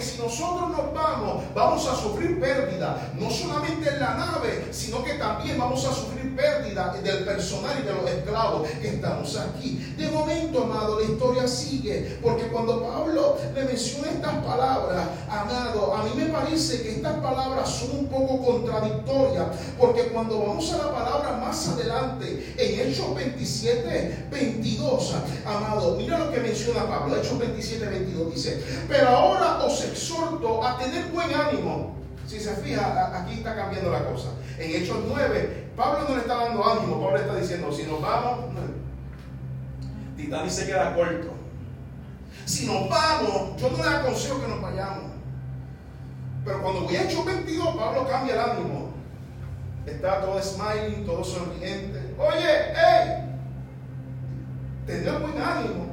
si 0.00 0.18
nosotros 0.18 0.70
nos 0.70 0.94
vamos, 0.94 1.44
vamos 1.54 1.86
a 1.86 1.94
sufrir 1.94 2.40
pérdida, 2.40 3.12
no 3.18 3.30
solamente 3.30 3.88
en 3.88 4.00
la 4.00 4.14
nave, 4.14 4.68
sino 4.70 5.02
que 5.02 5.14
también 5.14 5.58
vamos 5.58 5.84
a 5.84 5.92
sufrir 5.92 6.34
pérdida 6.36 6.94
del 7.02 7.24
personal 7.24 7.78
y 7.80 7.86
de 7.86 7.92
los 7.92 8.10
esclavos 8.10 8.68
que 8.80 8.88
estamos 8.88 9.36
aquí. 9.36 9.94
De 9.96 10.08
momento, 10.08 10.62
amado, 10.62 11.00
la 11.00 11.06
historia 11.06 11.46
sigue, 11.46 12.18
porque 12.22 12.48
cuando 12.48 12.82
Pablo 12.82 13.36
le 13.54 13.64
menciona 13.64 14.10
estas 14.10 14.44
palabras, 14.44 15.08
amado, 15.28 15.94
a 15.94 16.04
mí 16.04 16.10
me 16.16 16.26
parece 16.26 16.82
que 16.82 16.96
estas 16.96 17.14
palabras 17.18 17.68
son 17.68 17.98
un 17.98 18.06
poco 18.06 18.44
contradictorias, 18.44 19.46
porque 19.78 20.04
cuando 20.04 20.40
vamos 20.40 20.72
a 20.72 20.78
la 20.78 20.92
palabra 20.92 21.32
más 21.36 21.68
adelante, 21.68 22.54
en 22.56 22.80
Hechos 22.80 23.14
27, 23.14 24.26
22, 24.30 25.14
amado, 25.46 25.96
mira 25.96 26.18
lo 26.18 26.30
que 26.30 26.40
menciona 26.40 26.86
Pablo, 26.86 27.16
Hechos 27.16 27.38
27, 27.38 27.84
22 27.86 28.34
dice, 28.34 28.62
pero 28.88 29.08
ahora 29.08 29.64
os 29.64 29.84
exhorto 29.90 30.64
a 30.64 30.78
tener 30.78 31.06
buen 31.06 31.32
ánimo. 31.34 31.96
Si 32.26 32.38
se 32.38 32.54
fija, 32.56 33.16
aquí 33.20 33.34
está 33.34 33.56
cambiando 33.56 33.90
la 33.90 34.04
cosa. 34.04 34.28
En 34.58 34.70
Hechos 34.70 34.98
9, 35.08 35.72
Pablo 35.76 36.08
no 36.08 36.14
le 36.14 36.20
está 36.20 36.34
dando 36.36 36.64
ánimo, 36.64 37.02
Pablo 37.02 37.16
está 37.18 37.34
diciendo, 37.36 37.72
si 37.72 37.84
nos 37.84 38.00
vamos, 38.00 38.50
Titán 40.16 40.50
se 40.50 40.66
queda 40.66 40.94
corto. 40.94 41.32
Si 42.44 42.66
nos 42.66 42.88
vamos, 42.88 43.60
yo 43.60 43.70
no 43.70 43.82
le 43.82 43.96
aconsejo 43.96 44.40
que 44.40 44.48
nos 44.48 44.60
vayamos. 44.60 45.10
Pero 46.44 46.62
cuando 46.62 46.82
voy 46.82 46.96
a 46.96 47.04
Hechos 47.04 47.24
22, 47.24 47.76
Pablo 47.76 48.06
cambia 48.08 48.34
el 48.34 48.40
ánimo. 48.40 48.90
Está 49.86 50.20
todo 50.20 50.40
smiling, 50.42 51.06
todo 51.06 51.24
sonriente. 51.24 52.14
Oye, 52.18 52.74
hey, 52.74 53.36
tener 54.86 55.18
buen 55.20 55.40
ánimo. 55.40 55.89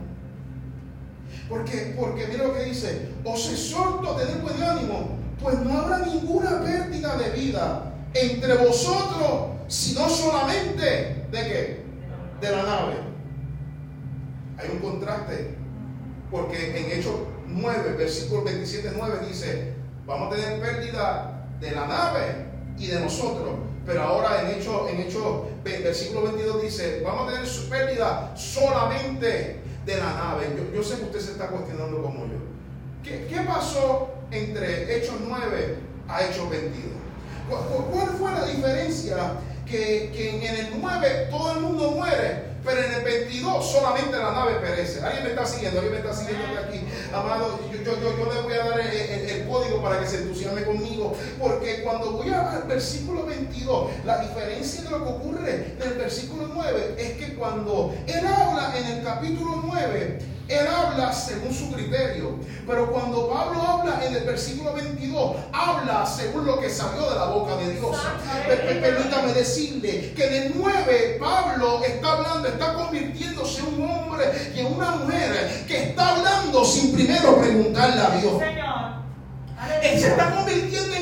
Porque, 1.49 1.95
porque 1.97 2.27
mira 2.27 2.45
lo 2.45 2.53
que 2.53 2.63
dice, 2.63 3.09
os 3.23 3.49
exhorto 3.51 4.09
a 4.09 4.13
buen 4.13 4.63
ánimo, 4.63 5.17
pues 5.41 5.59
no 5.59 5.79
habrá 5.79 5.99
ninguna 5.99 6.61
pérdida 6.61 7.15
de 7.17 7.29
vida 7.29 7.93
entre 8.13 8.53
vosotros, 8.55 9.51
sino 9.67 10.09
solamente 10.09 11.25
de 11.31 11.43
qué? 11.43 11.83
De 12.41 12.51
la 12.51 12.63
nave. 12.63 12.95
Hay 14.57 14.69
un 14.71 14.79
contraste, 14.79 15.55
porque 16.31 16.77
en 16.77 16.99
Hechos 16.99 17.15
9, 17.47 17.95
versículo 17.97 18.43
27, 18.43 18.91
9 18.97 19.19
dice, 19.27 19.73
vamos 20.05 20.33
a 20.33 20.35
tener 20.35 20.59
pérdida 20.59 21.47
de 21.61 21.71
la 21.71 21.87
nave 21.87 22.45
y 22.77 22.87
de 22.87 22.99
nosotros. 22.99 23.51
Pero 23.85 24.01
ahora 24.01 24.41
en 24.41 24.59
Hechos, 24.59 24.89
en 24.89 24.99
Hechos, 24.99 25.43
versículo 25.63 26.23
22 26.23 26.61
dice, 26.61 27.01
vamos 27.05 27.29
a 27.29 27.31
tener 27.31 27.47
su 27.47 27.69
pérdida 27.69 28.33
solamente 28.35 29.61
de 29.87 29.97
la 29.97 30.13
nave. 30.13 30.47
Yo, 30.75 30.83
sé 30.83 30.97
que 30.97 31.03
usted 31.05 31.19
se 31.19 31.31
está 31.31 31.47
cuestionando 31.47 32.01
como 32.03 32.25
yo. 32.25 32.37
¿Qué, 33.03 33.41
pasó 33.47 34.09
entre 34.31 34.97
Hechos 34.97 35.15
9 35.25 35.77
a 36.09 36.23
Hechos 36.23 36.49
22? 36.49 36.91
¿Cuál, 37.91 38.09
fue 38.19 38.31
la 38.33 38.45
diferencia? 38.45 39.15
Que, 39.65 40.11
que 40.13 40.35
en 40.35 40.55
el 40.55 40.81
9 40.81 41.27
todo 41.29 41.53
el 41.53 41.59
mundo 41.61 41.91
muere, 41.91 42.43
pero 42.63 42.83
en 42.83 42.93
el 42.93 43.03
22 43.03 43.71
solamente 43.71 44.17
la 44.17 44.31
nave 44.31 44.55
perece. 44.55 45.01
¿Alguien 45.01 45.23
me 45.23 45.29
está 45.29 45.45
siguiendo? 45.45 45.79
¿Alguien 45.79 46.01
me 46.01 46.09
está 46.09 46.13
siguiendo 46.13 46.59
aquí? 46.59 46.81
Amado, 47.13 47.59
yo, 47.71 47.76
yo, 47.95 48.17
yo, 48.17 48.33
le 48.33 48.41
voy 48.41 48.53
a 48.53 48.69
dar 48.69 48.79
el, 48.79 49.47
código 49.47 49.81
para 49.81 49.99
que 49.99 50.07
se 50.07 50.17
entusiasme 50.17 50.63
conmigo. 50.63 51.15
Porque 51.39 51.81
cuando 51.83 52.11
voy 52.11 52.29
al 52.29 52.63
versículo 52.63 53.25
22, 53.25 53.89
la 54.05 54.19
diferencia 54.19 54.83
de 54.83 54.89
lo 54.89 55.03
que 55.03 55.09
ocurre 55.09 55.75
en 55.79 55.91
el 55.91 55.97
versículo 55.97 56.49
9 56.53 56.95
es 56.97 57.11
que 57.13 57.35
cuando 57.35 57.95
él 58.05 58.25
habla 58.25 58.77
en 58.77 58.85
el 58.97 59.03
capítulo 59.03 59.63
9, 59.65 60.19
él 60.47 60.67
habla 60.67 61.13
según 61.13 61.53
su 61.53 61.71
criterio. 61.71 62.39
Pero 62.65 62.91
cuando 62.91 63.29
Pablo 63.29 63.61
habla 63.61 64.05
en 64.05 64.15
el 64.15 64.23
versículo 64.23 64.73
22, 64.73 65.35
habla 65.51 66.05
según 66.05 66.45
lo 66.45 66.59
que 66.59 66.69
salió 66.69 67.09
de 67.09 67.15
la 67.15 67.25
boca 67.25 67.55
de 67.57 67.73
Dios. 67.73 67.97
Permítame 68.81 69.33
decirle 69.33 70.13
que 70.15 70.27
de 70.27 70.51
9 70.55 71.17
Pablo 71.19 71.83
está 71.83 72.13
hablando, 72.13 72.47
está 72.47 72.73
convirtiéndose 72.73 73.61
en 73.61 73.81
un 73.81 73.89
hombre 73.89 74.25
y 74.55 74.59
en 74.59 74.73
una 74.73 74.91
mujer 74.91 75.65
que 75.67 75.89
está 75.89 76.15
hablando 76.15 76.63
sin 76.65 76.93
primero 76.93 77.37
preguntarle 77.39 78.01
a 78.01 78.09
Dios. 78.11 78.41
Él 79.81 79.99
se 79.99 80.07
está 80.09 80.35
convirtiendo 80.35 80.95
en 80.95 80.96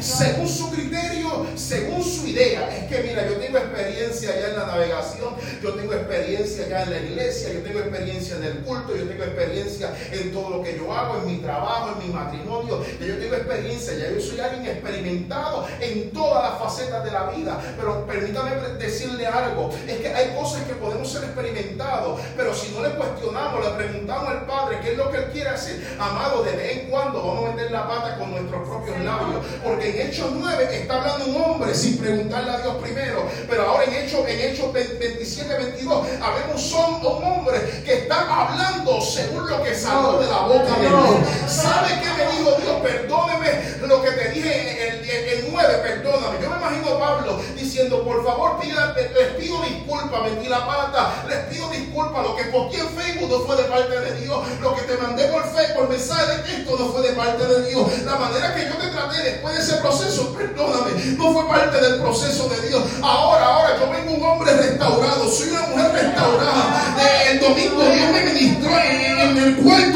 según 0.00 0.48
su 0.48 0.70
criterio, 0.70 1.46
según 1.54 2.02
su 2.02 2.26
idea. 2.26 2.68
Es 2.76 2.84
que 2.84 3.02
mira, 3.02 3.26
yo 3.28 3.36
tengo 3.36 3.58
experiencia 3.58 4.38
ya 4.38 4.48
en 4.48 4.56
la 4.58 4.66
navegación, 4.66 5.34
yo 5.62 5.74
tengo 5.74 5.92
experiencia 5.92 6.68
ya 6.68 6.82
en 6.82 6.90
la 6.90 7.00
iglesia, 7.00 7.52
yo 7.52 7.60
tengo 7.60 7.80
experiencia 7.80 8.36
en 8.36 8.44
el 8.44 8.58
culto, 8.58 8.96
yo 8.96 9.08
tengo 9.08 9.24
experiencia 9.24 9.94
en 10.12 10.32
todo 10.32 10.50
lo 10.50 10.62
que 10.62 10.76
yo 10.76 10.92
hago, 10.92 11.18
en 11.18 11.26
mi 11.26 11.36
trabajo, 11.38 11.96
en 11.98 12.06
mi 12.06 12.14
matrimonio. 12.14 12.82
Yo 13.00 13.18
tengo 13.18 13.34
experiencia, 13.34 13.94
ya 13.94 14.10
yo 14.10 14.20
soy 14.20 14.40
alguien 14.40 14.66
experimentado 14.66 15.66
en 15.80 16.10
todas 16.10 16.50
las 16.50 16.60
facetas 16.60 17.04
de 17.04 17.10
la 17.10 17.30
vida. 17.30 17.58
Pero 17.76 18.06
permítame 18.06 18.50
decirle 18.78 19.26
algo, 19.26 19.70
es 19.86 19.96
que 19.98 20.08
hay 20.08 20.34
cosas 20.34 20.62
que 20.64 20.74
podemos 20.74 21.10
ser 21.10 21.24
experimentados, 21.24 22.20
pero 22.36 22.54
si 22.54 22.72
no 22.72 22.82
le 22.82 22.90
cuestionamos, 22.90 23.64
le 23.64 23.70
preguntamos 23.72 24.28
al 24.28 24.46
Padre 24.46 24.78
qué 24.82 24.92
es 24.92 24.98
lo 24.98 25.10
que 25.10 25.18
Él 25.18 25.24
quiere 25.32 25.50
hacer, 25.50 25.96
amado, 25.98 26.42
de 26.42 26.52
vez 26.52 26.78
en 26.78 26.90
cuando 26.90 27.22
vamos 27.22 27.50
a 27.50 27.54
meter 27.54 27.70
la 27.70 27.86
pata 27.86 28.16
con 28.18 28.30
nuestros 28.30 28.68
propios 28.68 28.98
labios. 29.00 29.44
Porque 29.68 29.90
en 29.90 30.08
Hechos 30.08 30.30
9 30.32 30.68
está 30.72 30.94
hablando 30.94 31.26
un 31.26 31.42
hombre 31.42 31.74
sin 31.74 31.98
preguntarle 31.98 32.52
a 32.52 32.58
Dios 32.58 32.74
primero. 32.80 33.28
Pero 33.48 33.68
ahora 33.68 33.84
en 33.84 33.94
Hechos, 33.94 34.26
en 34.26 34.40
Hechos 34.40 34.72
27, 34.72 35.54
22, 35.56 36.06
habemos 36.22 36.72
un 36.72 37.24
hombre 37.24 37.82
que 37.84 37.98
está 37.98 38.48
hablando 38.48 38.98
según 39.02 39.48
lo 39.48 39.62
que 39.62 39.74
salió 39.74 40.18
de 40.20 40.26
la 40.26 40.38
boca 40.40 40.74
de 40.78 40.88
Dios. 40.88 41.52
¿Sabe 41.52 42.00
qué 42.00 42.08
me 42.16 42.32
dijo 42.32 42.56
Dios? 42.62 42.80
Perdóneme 42.82 43.48
lo 43.86 44.02
que 44.02 44.10
te 44.10 44.28
dije 44.30 44.88
en 44.88 45.37
el, 45.37 45.37
9, 45.68 45.82
perdóname. 45.82 46.38
Yo 46.42 46.50
me 46.50 46.56
imagino 46.56 46.88
a 46.94 46.98
Pablo 46.98 47.40
diciendo, 47.54 48.02
por 48.02 48.24
favor, 48.24 48.58
les 49.18 49.28
pido 49.34 49.60
disculpas, 49.62 50.22
metí 50.22 50.48
la 50.48 50.66
pata, 50.66 51.24
les 51.28 51.38
pido 51.46 51.68
disculpas, 51.70 52.22
lo 52.22 52.36
que 52.36 52.44
posteé 52.44 52.80
en 52.80 52.88
Facebook 52.88 53.30
no 53.30 53.40
fue 53.40 53.56
de 53.56 53.64
parte 53.64 54.00
de 54.00 54.20
Dios, 54.20 54.38
lo 54.60 54.74
que 54.74 54.82
te 54.82 54.96
mandé 54.96 55.24
por 55.28 55.42
Facebook, 55.44 55.76
por 55.76 55.88
mensaje 55.88 56.36
de 56.36 56.38
texto 56.42 56.76
no 56.78 56.92
fue 56.92 57.02
de 57.02 57.12
parte 57.14 57.44
de 57.46 57.68
Dios. 57.68 57.86
La 58.04 58.16
manera 58.16 58.54
que 58.54 58.68
yo 58.68 58.76
te 58.76 58.88
traté 58.88 59.22
después 59.22 59.54
de 59.54 59.62
ese 59.62 59.76
proceso, 59.82 60.32
perdóname, 60.34 60.92
no 61.16 61.32
fue 61.32 61.48
parte 61.48 61.80
del 61.80 62.00
proceso 62.00 62.48
de 62.48 62.68
Dios. 62.68 62.82
Ahora, 63.02 63.44
ahora 63.44 63.78
yo 63.78 63.90
vengo 63.90 64.12
un 64.14 64.22
hombre 64.22 64.52
restaurado, 64.52 65.28
soy 65.28 65.50
una 65.50 65.62
mujer 65.68 65.92
restaurada. 65.92 66.96
el 67.30 67.40
domingo 67.40 67.82
Dios 67.82 68.12
me 68.12 68.24
ministró, 68.24 68.70
en, 68.78 69.36
el 69.38 69.56
cuarto 69.56 69.87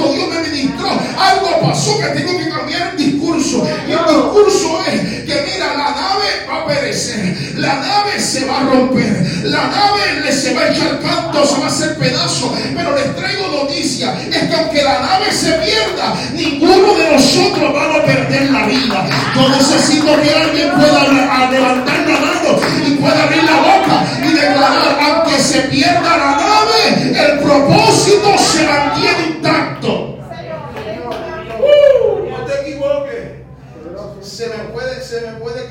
va 8.53 8.61
a 8.61 8.75
romper, 8.75 9.43
la 9.45 9.67
nave 9.69 10.21
le 10.25 10.33
se 10.33 10.55
va 10.55 10.63
a 10.63 10.69
echar 10.71 11.01
canto, 11.01 11.45
se 11.47 11.61
va 11.61 11.67
a 11.67 11.69
hacer 11.69 11.97
pedazo. 11.99 12.55
Pero 12.75 12.95
les 12.95 13.17
traigo 13.17 13.49
noticia, 13.49 14.15
es 14.31 14.49
que 14.49 14.55
aunque 14.55 14.83
la 14.83 15.01
nave 15.01 15.33
se 15.33 15.53
pierda, 15.53 16.15
ninguno 16.35 16.95
de 16.95 17.13
nosotros 17.13 17.75
va 17.75 17.97
a 17.97 18.05
perder 18.05 18.51
la 18.51 18.67
vida. 18.67 19.09
Yo 19.35 19.49
necesito 19.49 20.21
que 20.21 20.35
alguien 20.35 20.71
pueda 20.73 21.51
levantar 21.51 21.99
la 22.07 22.21
mano 22.21 22.61
y 22.87 22.91
pueda 22.93 23.23
abrir 23.25 23.45
la 23.45 23.57
boca 23.57 24.05
y 24.23 24.33
declarar, 24.33 24.99
aunque 25.01 25.39
se 25.39 25.61
pierda 25.63 26.17
la 26.17 26.37
nave, 26.37 27.25
el 27.25 27.39
propósito 27.41 28.39
se 28.39 28.67
mantiene 28.67 29.32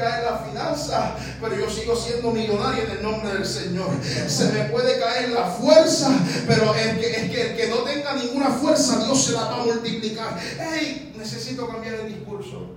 caer 0.02 0.24
la 0.26 0.38
finanza, 0.40 1.16
pero 1.40 1.56
yo 1.56 1.70
sigo 1.70 1.96
siendo 1.96 2.32
millonario 2.32 2.84
en 2.84 2.92
el 2.92 3.04
nombre 3.04 3.34
del 3.34 3.46
Señor. 3.46 3.90
Se 4.28 4.52
me 4.52 4.66
puede 4.66 5.00
caer 5.00 5.30
la 5.30 5.46
fuerza, 5.46 6.12
pero 6.48 6.74
el 6.76 7.00
que, 7.00 7.12
es 7.12 7.32
que 7.32 7.52
el 7.52 7.58
que 7.58 7.68
no 7.70 7.78
tenga 7.78 8.14
ninguna 8.16 8.50
fuerza, 8.50 9.04
Dios 9.06 9.24
se 9.24 9.34
la 9.34 9.44
va 9.44 9.62
a 9.62 9.66
multiplicar. 9.66 10.40
Hey, 10.60 11.14
necesito 11.18 11.68
cambiar 11.68 11.96
el 11.96 12.08
discurso. 12.08 12.72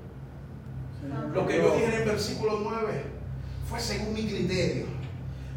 Lo 1.33 1.47
que 1.47 1.57
yo 1.59 1.75
dije 1.75 1.87
en 1.87 1.93
el 1.93 2.05
versículo 2.05 2.61
9 2.63 3.05
fue 3.69 3.81
según 3.81 4.15
mi 4.15 4.27
criterio. 4.27 4.87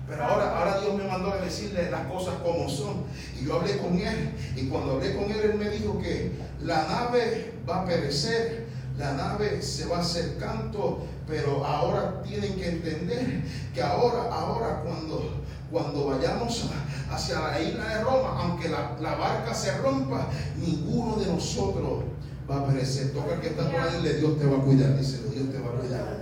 Pero 0.07 0.23
ahora, 0.23 0.57
ahora 0.57 0.79
Dios 0.79 0.95
me 0.95 1.03
mandó 1.03 1.33
a 1.33 1.37
decirle 1.37 1.91
las 1.91 2.07
cosas 2.07 2.35
como 2.41 2.69
son. 2.69 3.03
Y 3.39 3.45
yo 3.45 3.55
hablé 3.59 3.77
con 3.77 3.99
él. 3.99 4.31
Y 4.55 4.67
cuando 4.67 4.93
hablé 4.93 5.15
con 5.15 5.29
él, 5.29 5.39
él 5.43 5.55
me 5.55 5.69
dijo 5.69 5.99
que 5.99 6.31
la 6.61 6.87
nave 6.87 7.53
va 7.69 7.81
a 7.81 7.85
perecer, 7.85 8.66
la 8.97 9.13
nave 9.13 9.61
se 9.61 9.85
va 9.85 9.99
acercando, 9.99 11.05
pero 11.27 11.63
ahora 11.63 12.21
tienen 12.23 12.55
que 12.55 12.69
entender 12.69 13.43
que 13.73 13.81
ahora, 13.81 14.23
ahora 14.33 14.81
cuando, 14.83 15.43
cuando 15.71 16.07
vayamos 16.07 16.69
hacia 17.11 17.39
la 17.39 17.61
isla 17.61 17.87
de 17.87 18.03
Roma, 18.03 18.41
aunque 18.41 18.69
la, 18.69 18.97
la 18.99 19.15
barca 19.15 19.53
se 19.53 19.77
rompa, 19.77 20.27
ninguno 20.57 21.17
de 21.17 21.27
nosotros 21.27 22.03
va 22.49 22.61
a 22.61 22.65
perecer. 22.65 23.13
Toca 23.13 23.39
que 23.39 23.49
está 23.49 23.69
por 23.69 23.79
ahí, 23.79 24.01
Dios 24.01 24.39
te 24.39 24.45
va 24.45 24.57
a 24.57 24.61
cuidar, 24.61 24.97
dice, 24.97 25.21
Dios 25.29 25.51
te 25.51 25.59
va 25.59 25.67
a 25.67 25.79
cuidar. 25.79 26.17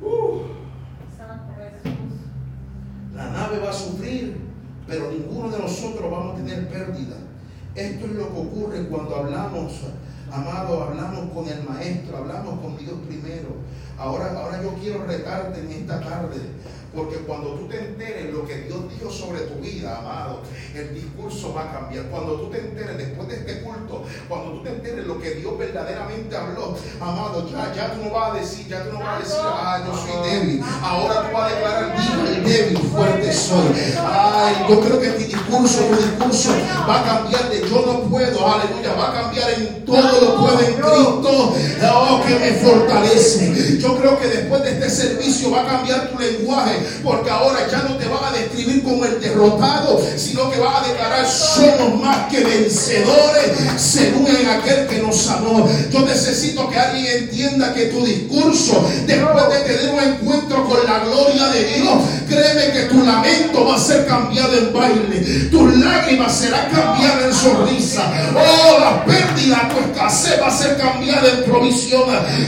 Uh. 0.00 0.40
La 3.14 3.30
nave 3.30 3.58
va 3.58 3.68
a 3.68 3.72
sufrir, 3.74 4.40
pero 4.86 5.10
ninguno 5.10 5.50
de 5.50 5.58
nosotros 5.58 6.10
vamos 6.10 6.34
a 6.34 6.36
tener 6.42 6.68
pérdida. 6.68 7.16
Esto 7.80 8.04
es 8.04 8.12
lo 8.12 8.28
que 8.30 8.40
ocurre 8.40 8.88
cuando 8.88 9.16
hablamos, 9.16 9.72
amado, 10.30 10.82
hablamos 10.82 11.32
con 11.32 11.48
el 11.48 11.62
Maestro, 11.62 12.18
hablamos 12.18 12.60
con 12.60 12.76
Dios 12.76 12.92
primero. 13.08 13.56
Ahora, 13.96 14.38
ahora 14.38 14.62
yo 14.62 14.74
quiero 14.74 15.06
retarte 15.06 15.60
en 15.60 15.70
esta 15.70 15.98
tarde 15.98 16.36
porque 16.94 17.16
cuando 17.18 17.50
tú 17.50 17.68
te 17.68 17.78
enteres 17.78 18.32
lo 18.32 18.46
que 18.46 18.56
Dios 18.62 18.80
dijo 18.90 19.10
sobre 19.10 19.40
tu 19.42 19.60
vida, 19.60 19.98
amado, 19.98 20.40
el 20.74 20.94
discurso 20.94 21.54
va 21.54 21.70
a 21.70 21.72
cambiar. 21.72 22.06
Cuando 22.06 22.34
tú 22.34 22.50
te 22.50 22.58
enteres 22.58 22.98
después 22.98 23.28
de 23.28 23.36
este 23.36 23.62
culto, 23.62 24.04
cuando 24.28 24.52
tú 24.54 24.62
te 24.64 24.70
enteres 24.70 25.06
lo 25.06 25.20
que 25.20 25.30
Dios 25.36 25.56
verdaderamente 25.56 26.36
habló, 26.36 26.76
amado, 27.00 27.48
ya, 27.48 27.72
ya 27.74 27.94
tú 27.94 28.04
no 28.04 28.10
vas 28.10 28.32
a 28.32 28.40
decir, 28.40 28.66
ya 28.66 28.84
tú 28.84 28.92
no 28.92 29.00
vas 29.00 29.16
a 29.16 29.18
decir, 29.20 29.38
ah, 29.40 29.82
yo 29.86 29.94
soy 29.94 30.30
débil. 30.30 30.64
Ahora 30.82 31.28
tú 31.28 31.36
vas 31.36 31.52
a 31.52 31.54
declarar, 31.54 31.96
el 32.26 32.44
débil, 32.44 32.78
fuerte 32.78 33.32
soy. 33.32 33.68
Ay, 33.98 34.66
yo 34.68 34.80
creo 34.80 35.00
que 35.00 35.10
mi 35.10 35.24
discurso, 35.24 35.84
tu 35.84 35.96
discurso 35.96 36.50
va 36.88 37.00
a 37.00 37.04
cambiar 37.04 37.50
de 37.50 37.68
yo 37.68 37.86
no 37.86 38.00
puedo, 38.10 38.48
aleluya, 38.48 38.94
va 38.94 39.10
a 39.10 39.22
cambiar 39.22 39.50
en 39.50 39.84
todo 39.84 40.20
lo 40.20 40.36
puedo 40.40 40.60
en 40.60 40.74
Cristo, 40.74 41.54
oh, 41.92 42.22
que 42.26 42.34
me 42.34 42.52
fortalece. 42.54 43.78
Yo 43.78 43.96
creo 43.96 44.18
que 44.18 44.26
después 44.26 44.62
de 44.64 44.70
este 44.72 44.90
servicio 44.90 45.50
va 45.52 45.62
a 45.62 45.66
cambiar 45.66 46.10
tu 46.10 46.18
lenguaje 46.18 46.79
porque 47.02 47.30
ahora 47.30 47.66
ya 47.68 47.82
no 47.82 47.96
te 47.96 48.06
van 48.06 48.24
a 48.24 48.30
describir 48.30 48.79
el 49.04 49.20
derrotado, 49.20 50.00
sino 50.16 50.50
que 50.50 50.58
vas 50.58 50.82
a 50.84 50.88
declarar 50.88 51.26
somos 51.26 52.00
más 52.00 52.28
que 52.30 52.44
vencedores 52.44 53.52
según 53.76 54.26
en 54.26 54.48
aquel 54.48 54.86
que 54.86 54.98
nos 54.98 55.28
amó. 55.28 55.68
Yo 55.90 56.00
necesito 56.00 56.68
que 56.68 56.78
alguien 56.78 57.24
entienda 57.24 57.72
que 57.74 57.86
tu 57.86 58.04
discurso, 58.04 58.88
después 59.06 59.48
de 59.48 59.60
tener 59.60 59.94
un 59.94 60.00
encuentro 60.00 60.64
con 60.68 60.78
la 60.86 61.00
gloria 61.00 61.48
de 61.48 61.64
Dios, 61.64 61.94
créeme 62.28 62.72
que 62.72 62.82
tu 62.84 63.04
lamento 63.04 63.66
va 63.66 63.76
a 63.76 63.78
ser 63.78 64.06
cambiado 64.06 64.56
en 64.56 64.72
baile, 64.72 65.48
tus 65.50 65.76
lágrimas 65.78 66.34
serán 66.34 66.70
cambiadas 66.70 67.24
en 67.24 67.34
sonrisa, 67.34 68.12
oh, 68.34 68.80
la 68.80 69.04
pérdida, 69.04 69.68
tu 69.68 69.90
escasez 69.90 70.40
va 70.40 70.48
a 70.48 70.56
ser 70.56 70.76
cambiada 70.76 71.28
en 71.28 71.44
provisión. 71.44 72.02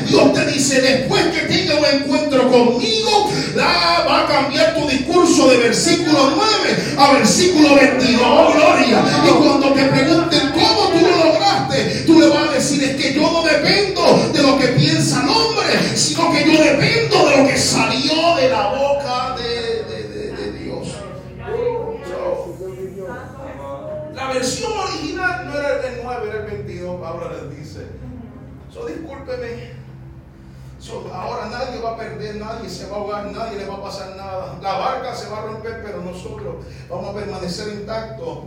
Dios 0.08 0.32
te 0.32 0.46
dice, 0.46 0.80
después 0.80 1.24
que 1.26 1.40
tenga 1.42 1.74
un 1.76 1.84
encuentro 1.84 2.50
conmigo, 2.50 3.30
va 3.56 4.24
a 4.24 4.26
cambiar 4.26 4.74
tu 4.74 4.88
discurso 4.88 5.48
de 5.48 5.58
versículo 5.58 6.32
9 6.36 6.41
a 6.96 7.12
versículo 7.12 7.74
22. 7.74 8.22
Oh, 8.24 8.52
gloria. 8.52 9.04
Y 9.24 9.28
cuando 9.28 9.72
te 9.72 9.84
pregunten 9.84 10.52
cómo 10.52 10.88
tú 10.90 11.00
lo 11.00 11.24
lograste, 11.24 12.04
tú 12.06 12.20
le 12.20 12.28
vas 12.28 12.48
a 12.48 12.52
decir, 12.52 12.82
es 12.84 12.96
que 12.96 13.14
yo 13.14 13.30
no 13.30 13.42
dependo 13.42 14.30
de 14.32 14.42
lo 14.42 14.58
que 14.58 14.68
piensa 14.68 15.22
el 15.22 15.28
hombre, 15.28 15.96
sino 15.96 16.32
que 16.32 16.44
yo 16.44 16.62
dependo 16.62 17.28
de 17.28 17.36
lo 17.38 17.48
que 17.48 17.58
salió 17.58 18.36
de 18.36 18.48
la 18.50 18.68
boca 18.68 19.36
de, 19.36 20.52
Dios. 20.64 20.88
La 24.14 24.28
versión 24.28 24.72
original 24.72 25.46
no 25.46 25.58
era 25.58 25.88
el 25.88 26.00
9, 26.02 26.28
era 26.28 26.38
el 26.38 26.50
22, 26.50 27.00
Pablo 27.00 27.30
les 27.30 27.58
dice. 27.58 27.86
So, 28.72 28.86
discúlpeme 28.86 29.81
ahora 30.90 31.46
nadie 31.48 31.80
va 31.80 31.92
a 31.92 31.96
perder, 31.96 32.36
nadie 32.36 32.68
se 32.68 32.86
va 32.88 32.96
a 32.96 33.00
ahogar, 33.00 33.26
nadie 33.30 33.58
le 33.58 33.66
va 33.66 33.74
a 33.74 33.82
pasar 33.82 34.16
nada. 34.16 34.58
La 34.60 34.78
barca 34.78 35.14
se 35.14 35.28
va 35.30 35.38
a 35.38 35.42
romper, 35.42 35.82
pero 35.84 36.02
nosotros 36.02 36.64
vamos 36.88 37.10
a 37.10 37.18
permanecer 37.18 37.72
intactos. 37.72 38.38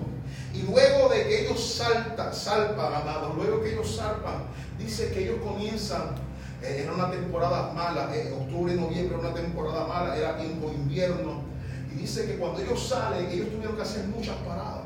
Y 0.54 0.64
luego 0.64 1.10
de 1.10 1.24
que 1.24 1.46
ellos 1.46 1.64
saltan, 1.64 2.34
salpan, 2.34 2.94
amados, 2.94 3.36
luego 3.36 3.62
que 3.62 3.74
ellos 3.74 3.96
salpan, 3.96 4.44
dice 4.78 5.12
que 5.12 5.24
ellos 5.24 5.40
comienzan, 5.44 6.16
eh, 6.62 6.82
era 6.84 6.94
una 6.94 7.12
temporada 7.12 7.74
mala, 7.74 8.14
eh, 8.16 8.34
octubre 8.38 8.74
y 8.74 8.78
noviembre 8.78 9.18
era 9.18 9.28
una 9.28 9.34
temporada 9.34 9.86
mala, 9.86 10.18
era 10.18 10.38
tiempo 10.38 10.72
invierno. 10.72 11.44
Y 11.94 12.00
dice 12.00 12.26
que 12.26 12.38
cuando 12.38 12.62
ellos 12.62 12.88
salen, 12.88 13.30
ellos 13.30 13.50
tuvieron 13.50 13.76
que 13.76 13.82
hacer 13.82 14.06
muchas 14.08 14.36
paradas 14.38 14.85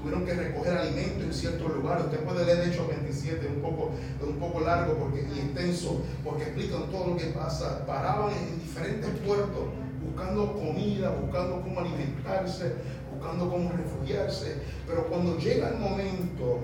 tuvieron 0.00 0.24
que 0.24 0.32
recoger 0.34 0.78
alimento 0.78 1.24
en 1.24 1.32
ciertos 1.32 1.74
lugares. 1.74 2.04
Usted 2.06 2.20
puede 2.20 2.44
leer 2.44 2.68
Hechos 2.68 2.88
27, 2.88 3.46
un 3.46 3.60
poco, 3.60 3.90
un 4.26 4.36
poco 4.38 4.60
largo 4.60 4.94
porque, 4.94 5.26
y 5.34 5.38
extenso, 5.38 6.02
porque 6.24 6.44
explican 6.44 6.90
todo 6.90 7.08
lo 7.08 7.16
que 7.16 7.26
pasa. 7.26 7.84
Paraban 7.86 8.30
en 8.32 8.60
diferentes 8.60 9.10
puertos 9.26 9.64
buscando 10.02 10.52
comida, 10.54 11.10
buscando 11.20 11.60
cómo 11.60 11.80
alimentarse, 11.80 12.76
buscando 13.12 13.50
cómo 13.50 13.70
refugiarse. 13.72 14.62
Pero 14.86 15.06
cuando 15.06 15.38
llega 15.38 15.68
el 15.68 15.76
momento 15.76 16.60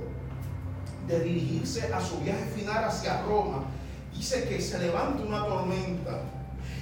de 1.06 1.20
dirigirse 1.20 1.92
a 1.92 2.00
su 2.00 2.18
viaje 2.20 2.46
final 2.56 2.84
hacia 2.84 3.22
Roma, 3.22 3.64
dice 4.14 4.44
que 4.48 4.60
se 4.60 4.78
levanta 4.78 5.22
una 5.22 5.44
tormenta. 5.44 6.22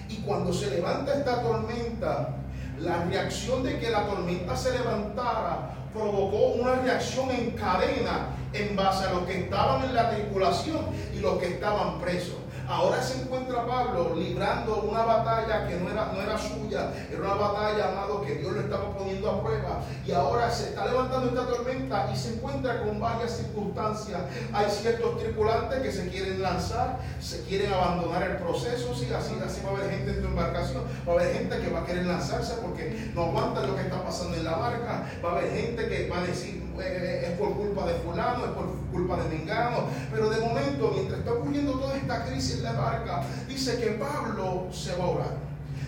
Y 0.08 0.18
cuando 0.18 0.52
se 0.52 0.70
levanta 0.70 1.14
esta 1.14 1.42
tormenta, 1.42 2.36
la 2.78 3.04
reacción 3.04 3.62
de 3.62 3.78
que 3.78 3.90
la 3.90 4.06
tormenta 4.06 4.56
se 4.56 4.72
levantara 4.78 5.83
provocó 5.94 6.48
una 6.60 6.74
reacción 6.74 7.30
en 7.30 7.52
cadena 7.52 8.34
en 8.52 8.76
base 8.76 9.06
a 9.06 9.12
los 9.12 9.22
que 9.22 9.44
estaban 9.44 9.84
en 9.84 9.94
la 9.94 10.10
tripulación 10.10 10.86
y 11.14 11.20
los 11.20 11.38
que 11.38 11.54
estaban 11.54 12.00
presos. 12.00 12.44
Ahora 12.66 13.02
se 13.02 13.20
encuentra 13.20 13.66
Pablo 13.66 14.14
librando 14.16 14.84
una 14.88 15.04
batalla 15.04 15.68
que 15.68 15.76
no 15.76 15.90
era, 15.90 16.10
no 16.14 16.22
era 16.22 16.38
suya, 16.38 16.92
era 17.12 17.20
una 17.20 17.34
batalla, 17.34 17.90
amado, 17.90 18.22
que 18.22 18.36
Dios 18.36 18.52
lo 18.52 18.60
estaba 18.60 18.96
poniendo 18.96 19.30
a 19.30 19.42
prueba. 19.42 19.80
Y 20.06 20.12
ahora 20.12 20.50
se 20.50 20.70
está 20.70 20.86
levantando 20.86 21.28
esta 21.28 21.46
tormenta 21.46 22.10
y 22.12 22.16
se 22.16 22.34
encuentra 22.34 22.82
con 22.82 22.98
varias 22.98 23.36
circunstancias. 23.36 24.18
Hay 24.52 24.70
ciertos 24.70 25.18
tripulantes 25.18 25.80
que 25.80 25.92
se 25.92 26.08
quieren 26.08 26.40
lanzar, 26.40 27.00
se 27.20 27.42
quieren 27.42 27.70
abandonar 27.70 28.22
el 28.22 28.36
proceso. 28.38 28.94
Sí, 28.94 29.12
así, 29.12 29.34
así 29.44 29.60
va 29.62 29.72
a 29.72 29.74
haber 29.74 29.90
gente 29.90 30.12
en 30.12 30.22
tu 30.22 30.28
embarcación, 30.28 30.84
va 31.06 31.12
a 31.12 31.16
haber 31.16 31.34
gente 31.34 31.58
que 31.58 31.70
va 31.70 31.80
a 31.80 31.84
querer 31.84 32.06
lanzarse 32.06 32.54
porque 32.62 33.10
no 33.14 33.24
aguanta 33.24 33.66
lo 33.66 33.76
que 33.76 33.82
está 33.82 34.02
pasando 34.02 34.38
en 34.38 34.44
la 34.44 34.56
barca. 34.56 35.04
Va 35.22 35.28
a 35.28 35.32
haber 35.44 35.60
gente 35.60 35.88
que 35.88 36.08
va 36.08 36.20
a 36.20 36.26
decir, 36.26 36.62
eh, 36.80 37.28
es 37.30 37.38
por 37.38 37.54
culpa 37.54 37.86
de 37.86 37.94
fulano, 37.94 38.44
es 38.44 38.50
por 38.52 38.66
culpa 38.92 39.16
de 39.22 39.36
Mengano. 39.36 39.84
Pero 40.10 40.30
de 40.30 40.40
momento, 40.40 40.90
mientras 40.92 41.20
está 41.20 41.32
ocurriendo 41.32 41.72
toda 41.72 41.96
esta 41.96 42.24
crisis 42.26 42.58
en 42.58 42.64
la 42.64 42.72
barca, 42.72 43.22
dice 43.48 43.78
que 43.78 43.92
Pablo 43.92 44.66
se 44.72 44.96
va 44.96 45.04
a 45.04 45.08
orar. 45.08 45.36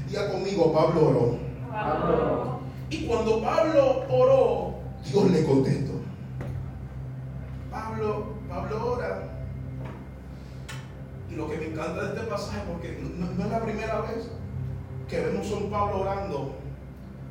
Diga 0.09 0.31
conmigo, 0.31 0.73
Pablo 0.73 1.09
oró. 1.09 1.39
Y 2.91 3.07
cuando 3.07 3.43
Pablo 3.43 4.05
oró, 4.09 4.75
Dios 5.05 5.31
le 5.31 5.45
contestó. 5.45 5.93
Pablo, 7.71 8.27
Pablo 8.49 8.93
ora. 8.93 9.23
Y 11.29 11.35
lo 11.35 11.51
que 11.51 11.57
me 11.57 11.67
encanta 11.67 12.05
de 12.05 12.15
este 12.15 12.31
pasaje, 12.31 12.61
porque 12.73 12.99
no, 13.03 13.27
no 13.27 13.45
es 13.45 13.51
la 13.51 13.61
primera 13.61 14.01
vez 14.03 14.29
que 15.09 15.21
vemos 15.21 15.51
a 15.51 15.55
un 15.57 15.71
Pablo 15.71 16.01
orando 16.01 16.66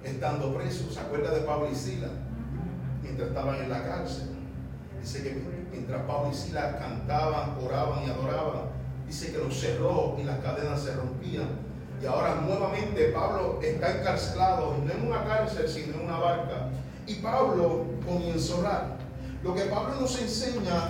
estando 0.05 0.55
preso. 0.55 0.91
¿Se 0.91 0.99
acuerda 0.99 1.31
de 1.31 1.41
Pablo 1.41 1.69
y 1.71 1.75
Sila? 1.75 2.07
mientras 3.05 3.29
estaban 3.29 3.61
en 3.61 3.69
la 3.69 3.83
cárcel. 3.83 4.29
Dice 5.01 5.23
que 5.23 5.41
mientras 5.71 6.01
Pablo 6.03 6.31
y 6.31 6.35
Silas 6.35 6.75
cantaban, 6.77 7.55
oraban 7.63 8.03
y 8.05 8.09
adoraban, 8.09 8.69
dice 9.07 9.31
que 9.31 9.37
los 9.37 9.57
cerró 9.57 10.17
y 10.19 10.23
las 10.23 10.39
cadenas 10.39 10.81
se 10.81 10.95
rompían. 10.95 11.47
Y 12.01 12.05
ahora 12.05 12.41
nuevamente 12.41 13.09
Pablo 13.09 13.59
está 13.61 13.99
encarcelado, 13.99 14.77
no 14.83 14.91
en 14.91 15.07
una 15.07 15.23
cárcel, 15.23 15.69
sino 15.69 15.95
en 15.95 16.01
una 16.01 16.19
barca. 16.19 16.69
Y 17.07 17.15
Pablo 17.15 17.85
comienza 18.05 18.55
a 18.55 18.57
orar. 18.57 18.97
Lo 19.43 19.55
que 19.55 19.61
Pablo 19.65 20.01
nos 20.01 20.19
enseña 20.19 20.89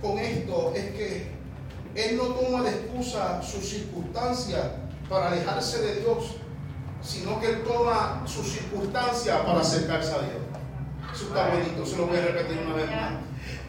con 0.00 0.18
esto 0.18 0.72
es 0.74 0.90
que 0.92 1.32
él 1.96 2.16
no 2.16 2.28
toma 2.28 2.62
de 2.62 2.70
excusa 2.70 3.42
sus 3.42 3.68
circunstancias 3.68 4.64
para 5.08 5.28
alejarse 5.28 5.82
de 5.82 6.00
Dios, 6.00 6.36
sino 7.02 7.40
que 7.40 7.46
él 7.46 7.62
toma 7.64 8.22
sus 8.26 8.46
circunstancias 8.46 9.40
para 9.40 9.60
acercarse 9.60 10.12
a 10.12 10.18
Dios. 10.18 10.50
Eso 11.12 11.24
está 11.26 11.48
bonito, 11.48 11.84
se 11.84 11.96
lo 11.96 12.06
voy 12.06 12.18
a 12.18 12.22
repetir 12.22 12.58
una 12.64 12.74
vez 12.74 12.90
más. 12.90 13.12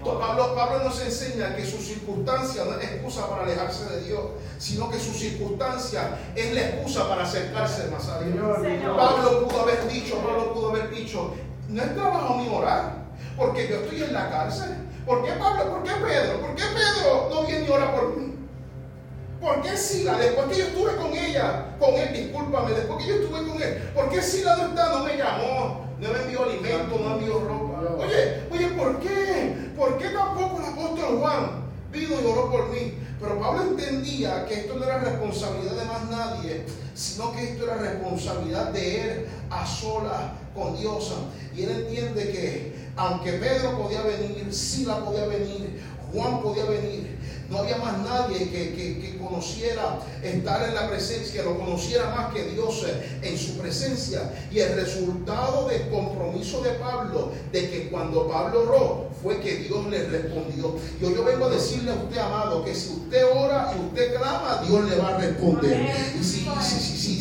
Pablo, 0.04 0.56
Pablo 0.56 0.84
nos 0.84 1.00
enseña 1.02 1.56
que 1.56 1.66
su 1.66 1.78
circunstancia 1.78 2.66
no 2.66 2.80
es 2.80 2.84
excusa 2.84 3.30
para 3.30 3.44
alejarse 3.44 3.86
de 3.86 4.02
Dios, 4.02 4.22
sino 4.58 4.90
que 4.90 5.00
su 5.00 5.14
circunstancia 5.14 6.18
es 6.36 6.54
la 6.54 6.62
excusa 6.62 7.08
para 7.08 7.24
acercarse 7.24 7.88
más 7.90 8.08
a 8.10 8.20
Dios. 8.22 8.58
Pablo 8.98 9.48
pudo 9.48 9.62
haber 9.62 9.88
dicho, 9.88 10.18
Pablo 10.18 10.54
pudo 10.54 10.70
haber 10.70 10.90
dicho, 10.90 11.34
no 11.70 11.84
es 11.84 11.94
trabajo 11.96 12.36
mi 12.36 12.50
orar, 12.50 13.06
porque 13.38 13.68
yo 13.70 13.78
estoy 13.78 14.04
en 14.04 14.14
la 14.14 14.30
cárcel. 14.30 14.76
¿Por 15.06 15.24
qué 15.24 15.34
Pablo? 15.34 15.72
¿Por 15.72 15.84
qué 15.84 15.92
Pedro? 15.92 16.42
¿Por 16.42 16.56
qué 16.56 16.64
Pedro 16.64 17.30
no 17.30 17.46
viene 17.46 17.66
y 17.66 17.70
ora 17.70 17.96
por 17.96 18.18
mí? 18.18 18.31
¿Por 19.42 19.60
qué 19.64 19.76
Sila, 19.76 20.18
después 20.20 20.48
que 20.50 20.58
yo 20.60 20.66
estuve 20.66 20.96
con 20.98 21.14
ella, 21.14 21.76
con 21.80 21.96
él, 21.96 22.14
discúlpame, 22.14 22.74
después 22.74 23.04
que 23.04 23.10
yo 23.10 23.16
estuve 23.16 23.48
con 23.48 23.62
él, 23.62 23.90
¿por 23.96 24.10
qué 24.10 24.22
Sila 24.22 24.56
no 24.56 24.68
está? 24.68 24.90
No 24.90 25.04
me 25.04 25.18
llamó, 25.18 25.88
no 26.00 26.14
me 26.14 26.22
envió 26.22 26.44
alimento, 26.44 27.00
no 27.00 27.10
me 27.10 27.16
envió 27.16 27.40
ropa. 27.40 27.82
Oye, 27.98 28.44
oye, 28.52 28.68
¿por 28.78 29.00
qué? 29.00 29.72
¿Por 29.76 29.98
qué 29.98 30.10
tampoco 30.10 30.60
el 30.60 30.66
apóstol 30.66 31.20
Juan 31.20 31.64
vino 31.92 32.22
y 32.22 32.26
oró 32.26 32.52
por 32.52 32.70
mí? 32.70 32.94
Pero 33.20 33.40
Pablo 33.40 33.64
entendía 33.64 34.46
que 34.46 34.62
esto 34.62 34.76
no 34.76 34.84
era 34.84 35.00
responsabilidad 35.00 35.74
de 35.74 35.86
más 35.86 36.10
nadie, 36.10 36.66
sino 36.94 37.32
que 37.32 37.44
esto 37.44 37.64
era 37.64 37.78
responsabilidad 37.78 38.72
de 38.72 39.02
él 39.02 39.28
a 39.50 39.66
solas 39.66 40.34
con 40.54 40.78
Dios. 40.78 41.14
Y 41.56 41.64
él 41.64 41.70
entiende 41.72 42.32
que 42.32 42.92
aunque 42.96 43.34
Pedro 43.34 43.78
podía 43.78 44.02
venir, 44.02 44.54
Sila 44.54 45.04
podía 45.04 45.26
venir, 45.26 45.82
Juan 46.14 46.42
podía 46.42 46.66
venir, 46.66 47.18
no 47.52 47.60
había 47.60 47.78
más 47.78 48.00
nadie 48.00 48.50
que, 48.50 49.20
conociera 49.22 50.00
estar 50.24 50.68
en 50.68 50.76
la 50.76 50.90
presencia, 50.90 51.44
lo 51.44 51.58
conociera 51.58 52.10
más 52.16 52.34
que 52.34 52.44
Dios 52.46 52.86
en 53.22 53.38
su 53.38 53.58
presencia. 53.58 54.34
Y 54.52 54.60
el 54.60 54.76
resultado 54.76 55.68
del 55.68 55.90
compromiso 55.90 56.62
de 56.62 56.72
Pablo, 56.72 57.32
de 57.52 57.70
que 57.70 57.90
cuando 57.90 58.28
Pablo 58.28 58.62
oró, 58.62 59.10
fue 59.22 59.40
que 59.40 59.58
Dios 59.58 59.88
le 59.88 60.08
respondió. 60.08 60.76
Y 61.00 61.06
hoy 61.06 61.14
yo 61.14 61.24
vengo 61.24 61.46
a 61.46 61.50
decirle 61.50 61.92
a 61.92 61.96
usted, 61.96 62.18
amado, 62.18 62.64
que 62.64 62.74
si 62.74 62.94
usted 62.94 63.24
ora 63.36 63.74
y 63.76 63.86
usted 63.86 64.16
clama, 64.16 64.64
Dios 64.66 64.90
le 64.90 64.96
va 64.98 65.10
a 65.10 65.18
responder. 65.18 65.92
Y 66.20 66.24
si, 66.24 66.46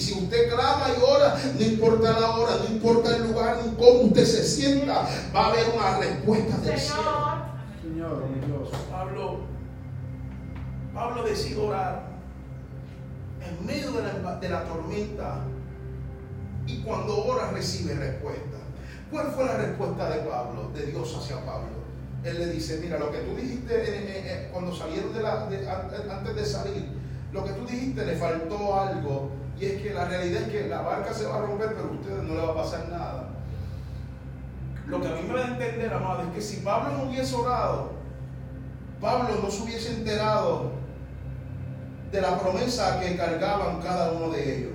si, 0.01 0.13
usted 0.13 0.49
clama 0.49 0.87
y 0.97 1.03
ora, 1.03 1.41
no 1.59 1.65
importa 1.65 2.19
la 2.19 2.31
hora, 2.37 2.57
no 2.57 2.75
importa 2.75 3.17
el 3.17 3.29
lugar, 3.29 3.61
ni 3.65 3.75
cómo 3.75 4.01
usted 4.03 4.25
se 4.25 4.45
sienta, 4.45 5.09
va 5.35 5.47
a 5.47 5.47
haber 5.51 5.67
una 5.75 5.99
respuesta 5.99 6.57
del 6.59 6.79
cielo. 6.79 7.51
Señor, 7.83 8.25
Dios. 8.47 8.69
Pablo 8.91 9.60
Pablo 10.95 11.23
decide 11.23 11.61
orar 11.61 12.03
en 13.41 13.67
medio 13.67 13.93
de 13.93 14.49
la, 14.49 14.65
tormenta 14.65 15.41
y 16.67 16.83
cuando 16.83 17.25
ora 17.25 17.51
recibe 17.51 17.95
respuesta. 17.95 18.59
¿Cuál 19.11 19.29
fue 19.29 19.45
la 19.45 19.57
respuesta 19.57 20.11
de 20.11 20.21
Pablo, 20.21 20.71
de 20.75 20.87
Dios 20.87 21.17
hacia 21.17 21.45
Pablo? 21.45 21.81
Él 22.23 22.39
le 22.39 22.47
dice, 22.49 22.79
mira, 22.83 22.99
lo 22.99 23.11
que 23.11 23.19
tú 23.19 23.35
dijiste 23.35 23.75
eh, 23.75 23.87
eh, 23.87 24.23
eh, 24.27 24.49
cuando 24.53 24.75
salieron 24.75 25.13
de 25.15 25.23
la, 25.23 25.45
antes 25.45 26.37
de 26.37 26.45
salir, 26.45 26.87
lo 27.33 27.45
que 27.45 27.53
tú 27.53 27.67
dijiste 27.67 28.05
le 28.05 28.17
faltó 28.17 28.79
algo 28.79 29.31
y 29.59 29.65
es 29.65 29.83
que 29.83 29.95
la 29.95 30.07
realidad 30.07 30.43
es 30.43 30.49
que 30.49 30.69
la 30.69 30.83
barca 30.83 31.15
se 31.15 31.27
va 31.27 31.37
a 31.37 31.41
romper, 31.41 31.75
pero 31.75 31.89
a 31.89 31.93
ustedes 31.93 32.23
no 32.23 32.35
le 32.35 32.41
va 32.41 32.53
a 32.53 32.55
pasar 32.55 32.89
nada. 32.89 33.29
Lo 34.87 35.01
que 35.01 35.09
a 35.09 35.13
mí 35.13 35.23
me 35.23 35.35
da 35.35 35.45
a 35.45 35.49
entender, 35.49 35.93
amado, 35.93 36.23
es 36.23 36.35
que 36.35 36.41
si 36.43 36.61
Pablo 36.63 36.97
no 36.97 37.11
hubiese 37.11 37.35
orado, 37.35 37.93
Pablo 39.01 39.29
no 39.43 39.51
se 39.51 39.63
hubiese 39.63 39.95
enterado 39.95 40.80
de 42.11 42.21
la 42.21 42.39
promesa 42.39 43.01
que 43.01 43.17
cargaban 43.17 43.81
cada 43.81 44.13
uno 44.13 44.31
de 44.31 44.57
ellos. 44.57 44.73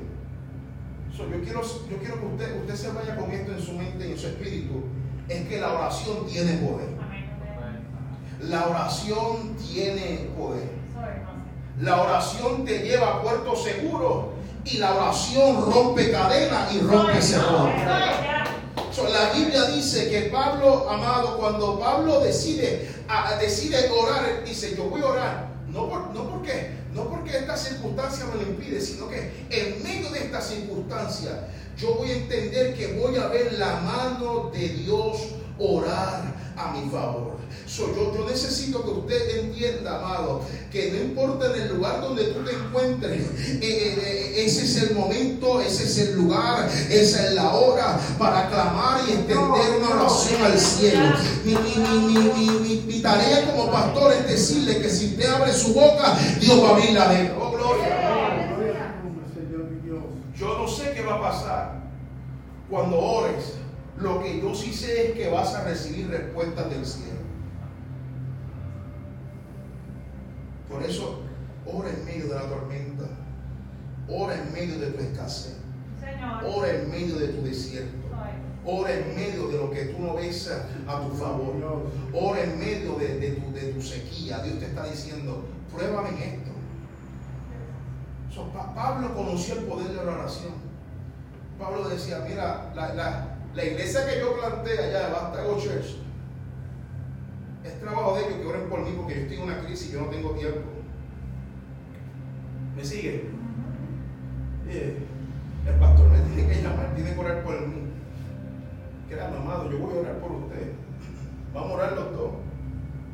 yo, 1.18 1.42
quiero, 1.44 1.62
yo 1.62 1.98
quiero 1.98 2.20
que 2.20 2.26
usted, 2.26 2.62
usted 2.62 2.76
se 2.76 2.92
vaya 2.92 3.16
con 3.16 3.32
esto 3.32 3.52
en 3.52 3.62
su 3.62 3.74
mente 3.74 4.08
y 4.08 4.12
en 4.14 4.18
su 4.18 4.28
espíritu. 4.28 4.84
Es 5.28 5.48
que 5.48 5.60
la 5.60 5.74
oración 5.74 6.26
tiene 6.28 6.54
poder. 6.58 6.90
La 8.42 8.68
oración 8.68 9.56
tiene 9.56 10.30
poder. 10.38 10.70
La 11.82 12.02
oración 12.02 12.64
te 12.64 12.80
lleva 12.80 13.16
a 13.16 13.22
puerto 13.22 13.56
seguro 13.56 14.34
y 14.64 14.78
la 14.78 14.96
oración 14.96 15.72
rompe 15.72 16.12
cadenas 16.12 16.74
y 16.74 16.80
rompe 16.80 17.22
cerrón. 17.22 17.72
la 19.12 19.30
Biblia 19.34 19.66
dice 19.66 20.10
que 20.10 20.30
Pablo, 20.30 20.90
amado, 20.90 21.38
cuando 21.38 21.80
Pablo 21.80 22.22
decide, 22.22 22.90
decide 23.42 23.90
orar, 23.90 24.44
dice, 24.46 24.76
yo 24.76 24.86
voy 24.86 25.02
a 25.02 25.06
orar. 25.06 25.50
No, 25.68 25.90
por, 25.90 26.14
no 26.14 26.30
porque 26.30 26.85
no 26.96 27.10
porque 27.10 27.38
esta 27.38 27.58
circunstancia 27.58 28.26
me 28.26 28.42
lo 28.42 28.50
impide, 28.50 28.80
sino 28.80 29.10
que 29.10 29.46
en 29.50 29.84
medio 29.84 30.10
de 30.12 30.20
esta 30.20 30.42
circunstancia 30.42 31.50
yo 31.78 31.94
voy 31.96 32.10
a 32.10 32.16
entender 32.16 32.74
que 32.74 32.94
voy 32.94 33.18
a 33.18 33.28
ver 33.28 33.54
la 33.54 33.82
mano 33.82 34.50
de 34.52 34.70
Dios 34.70 35.18
orar 35.60 36.24
a 36.58 36.72
mi 36.72 36.90
favor. 36.90 37.36
So, 37.68 37.94
yo, 37.96 38.26
necesito 38.30 38.84
que 38.84 38.92
usted 38.92 39.40
entienda, 39.40 39.98
amado, 39.98 40.42
que 40.72 40.92
no 40.92 40.98
importa 40.98 41.48
en 41.54 41.64
el 41.64 41.76
lugar 41.76 42.00
donde 42.00 42.26
tú 42.26 42.44
te 42.44 42.52
encuentres, 42.52 43.22
eh, 43.22 43.60
eh, 43.62 43.96
eh, 43.98 44.46
ese 44.46 44.66
es 44.66 44.84
el 44.84 44.96
momento, 44.96 45.60
ese 45.60 45.84
es 45.84 45.98
el 45.98 46.16
lugar, 46.16 46.70
esa 46.90 47.28
es 47.28 47.34
la 47.34 47.54
hora 47.54 48.00
para 48.20 48.50
clamar 48.50 49.02
y 49.08 49.14
extender 49.14 49.78
una 49.80 49.90
oración 49.90 50.42
al 50.44 50.60
cielo. 50.60 51.16
Mi, 51.44 53.02
tarea 53.02 53.52
como 53.52 53.72
pastor 53.72 54.14
es 54.14 54.28
decirle 54.28 54.80
que 54.80 54.90
si 54.90 55.08
usted 55.08 55.30
abre 55.30 55.54
su 55.54 55.74
boca, 55.74 56.18
Dios 56.40 56.64
va 56.64 56.70
a 56.70 56.72
abrir 56.72 56.92
la 56.92 57.08
de 57.10 57.32
oh, 57.40 57.52
Yo 60.36 60.58
no 60.58 60.68
sé 60.68 60.92
qué 60.96 61.02
va 61.04 61.16
a 61.16 61.22
pasar 61.22 61.84
cuando 62.70 62.98
ores. 62.98 63.55
Lo 64.06 64.22
que 64.22 64.40
yo 64.40 64.54
sí 64.54 64.72
sé 64.72 65.08
es 65.08 65.12
que 65.14 65.32
vas 65.32 65.56
a 65.56 65.64
recibir 65.64 66.08
respuestas 66.08 66.70
del 66.70 66.86
cielo. 66.86 67.22
Por 70.70 70.84
eso, 70.84 71.22
ora 71.66 71.90
en 71.90 72.06
medio 72.06 72.28
de 72.28 72.36
la 72.36 72.44
tormenta. 72.44 73.06
Ora 74.08 74.36
en 74.36 74.54
medio 74.54 74.78
de 74.78 74.92
tu 74.92 75.02
escasez. 75.02 75.58
Ora 76.46 76.70
en 76.70 76.92
medio 76.92 77.18
de 77.18 77.30
tu 77.30 77.42
desierto. 77.42 77.98
Ora 78.64 78.94
en 78.94 79.16
medio 79.16 79.48
de 79.48 79.58
lo 79.58 79.72
que 79.72 79.86
tú 79.86 80.00
no 80.00 80.14
ves 80.14 80.52
a 80.88 81.02
tu 81.02 81.16
favor. 81.16 81.56
Ora 82.14 82.44
en 82.44 82.60
medio 82.60 83.00
de, 83.00 83.74
tu, 83.74 83.82
sequía. 83.82 84.38
Dios 84.44 84.60
te 84.60 84.66
está 84.66 84.86
diciendo, 84.86 85.46
pruébame 85.74 86.10
en 86.10 86.18
esto. 86.18 86.52
Pablo 88.76 89.16
conoció 89.16 89.56
el 89.56 89.66
poder 89.66 89.88
de 89.88 90.06
la 90.06 90.12
oración. 90.12 90.54
Pablo 91.58 91.90
decía, 91.90 92.24
mira, 92.28 92.72
la, 92.76 93.35
iglesia 93.64 94.06
que 94.06 94.20
yo 94.20 94.38
planté 94.38 94.72
allá 94.72 95.08
de 95.08 95.14
Bastago 95.14 95.58
Church, 95.60 95.98
es 97.64 97.80
trabajo 97.80 98.16
de 98.16 98.26
ellos 98.26 98.38
que 98.42 98.48
oren 98.48 98.70
por 98.70 98.82
mí 98.82 98.94
porque 98.98 99.16
yo 99.16 99.22
estoy 99.22 99.38
en 99.38 99.44
una 99.44 99.60
crisis 99.60 99.90
y 99.90 99.94
yo 99.94 100.02
no 100.02 100.08
tengo 100.08 100.32
tiempo. 100.32 100.60
¿Me 102.76 102.84
sigue? 102.84 103.30
el 104.68 105.76
pastor 105.80 106.10
me 106.10 106.20
tiene 106.20 106.50
que 106.50 106.62
llamar, 106.62 106.94
tiene 106.96 107.14
que 107.14 107.20
orar 107.20 107.44
por 107.44 107.68
mí. 107.68 107.76
Queda 109.08 109.28
amado, 109.28 109.72
yo 109.72 109.80
voy 109.80 109.98
a 109.98 110.00
orar 110.02 110.20
por 110.20 110.32
usted. 110.32 110.74
Vamos 111.54 111.72
a 111.72 111.74
orar 111.76 111.94
los 111.94 112.12
dos. 112.12 112.32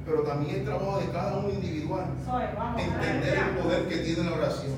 Pero 0.05 0.23
también 0.23 0.55
es 0.57 0.65
trabajo 0.65 0.99
de 0.99 1.09
cada 1.11 1.37
uno 1.37 1.49
individual. 1.49 2.05
entender 2.77 3.37
el 3.37 3.57
poder 3.57 3.87
que 3.87 3.97
tiene 3.97 4.29
la 4.29 4.35
oración. 4.37 4.71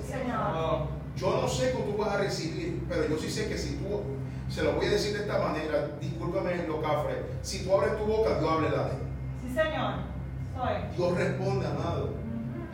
Yo 1.15 1.41
no 1.41 1.47
sé 1.47 1.71
cómo 1.71 1.85
tú 1.85 1.97
vas 1.97 2.15
a 2.15 2.17
recibir, 2.17 2.83
pero 2.89 3.07
yo 3.07 3.17
sí 3.17 3.29
sé 3.29 3.47
que 3.47 3.57
si 3.57 3.75
tú, 3.75 4.01
se 4.53 4.61
lo 4.61 4.73
voy 4.73 4.85
a 4.85 4.91
decir 4.91 5.13
de 5.13 5.23
esta 5.23 5.39
manera, 5.39 5.89
discúlpame 5.99 6.67
lo 6.67 6.79
cafre, 6.81 7.23
si 7.41 7.63
tú 7.63 7.73
abres 7.73 7.97
tu 7.97 8.05
boca, 8.05 8.37
Dios 8.39 8.51
abre 8.51 8.69
la 8.69 8.83
de 8.83 9.13
Señor. 9.53 9.93
Dios 10.95 11.17
responde, 11.17 11.67
amado. 11.67 12.09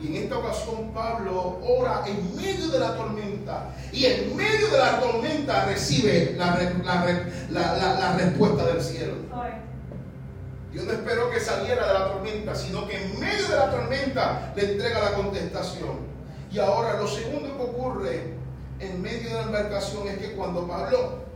Y 0.01 0.07
en 0.07 0.23
esta 0.23 0.37
ocasión 0.37 0.91
Pablo 0.93 1.59
ora 1.61 2.03
en 2.05 2.35
medio 2.35 2.67
de 2.69 2.79
la 2.79 2.95
tormenta. 2.95 3.73
Y 3.91 4.05
en 4.05 4.35
medio 4.35 4.67
de 4.67 4.77
la 4.77 4.99
tormenta 4.99 5.65
recibe 5.65 6.35
la, 6.37 8.15
respuesta 8.17 8.65
del 8.65 8.81
cielo. 8.81 9.13
Dios 10.71 10.85
no 10.85 10.91
esperó 10.91 11.31
que 11.31 11.39
saliera 11.39 11.87
de 11.87 11.93
la 11.93 12.07
tormenta, 12.13 12.55
sino 12.55 12.87
que 12.87 13.03
en 13.03 13.19
medio 13.19 13.47
de 13.47 13.55
la 13.55 13.71
tormenta 13.71 14.53
le 14.55 14.73
entrega 14.73 14.99
la 14.99 15.13
contestación. 15.13 15.99
Y 16.51 16.59
ahora 16.59 16.99
lo 16.99 17.07
segundo 17.07 17.57
que 17.57 17.63
ocurre 17.63 18.33
en 18.79 19.01
medio 19.01 19.29
de 19.29 19.35
la 19.35 19.41
embarcación 19.43 20.07
es 20.07 20.17
que 20.19 20.33
cuando 20.33 20.67
Pablo 20.67 21.28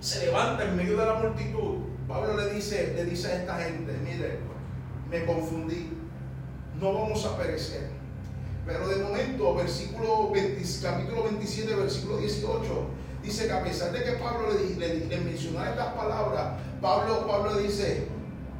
se 0.00 0.26
levanta 0.26 0.64
en 0.64 0.76
medio 0.76 0.96
de 0.96 1.06
la 1.06 1.14
multitud, 1.14 1.78
Pablo 2.08 2.36
le 2.36 2.54
dice, 2.54 2.92
le 2.94 3.04
dice 3.04 3.28
a 3.28 3.36
esta 3.36 3.58
gente, 3.58 3.92
mire, 4.04 4.38
me 5.10 5.24
confundí, 5.24 5.90
no 6.80 6.92
vamos 6.92 7.24
a 7.24 7.36
perecer. 7.36 7.88
Pero 8.64 8.88
de 8.88 8.96
momento, 8.96 9.54
versículo 9.54 10.32
capítulo 10.82 11.24
27, 11.24 11.74
versículo 11.74 12.18
18, 12.18 12.64
dice 13.22 13.46
que 13.46 13.52
a 13.52 13.62
pesar 13.62 13.92
de 13.92 14.02
que 14.02 14.12
Pablo 14.12 14.48
le, 14.78 15.06
le, 15.06 15.16
mencionó 15.18 15.64
estas 15.64 15.94
palabras, 15.94 16.54
Pablo, 16.80 17.26
Pablo 17.26 17.56
dice, 17.58 18.08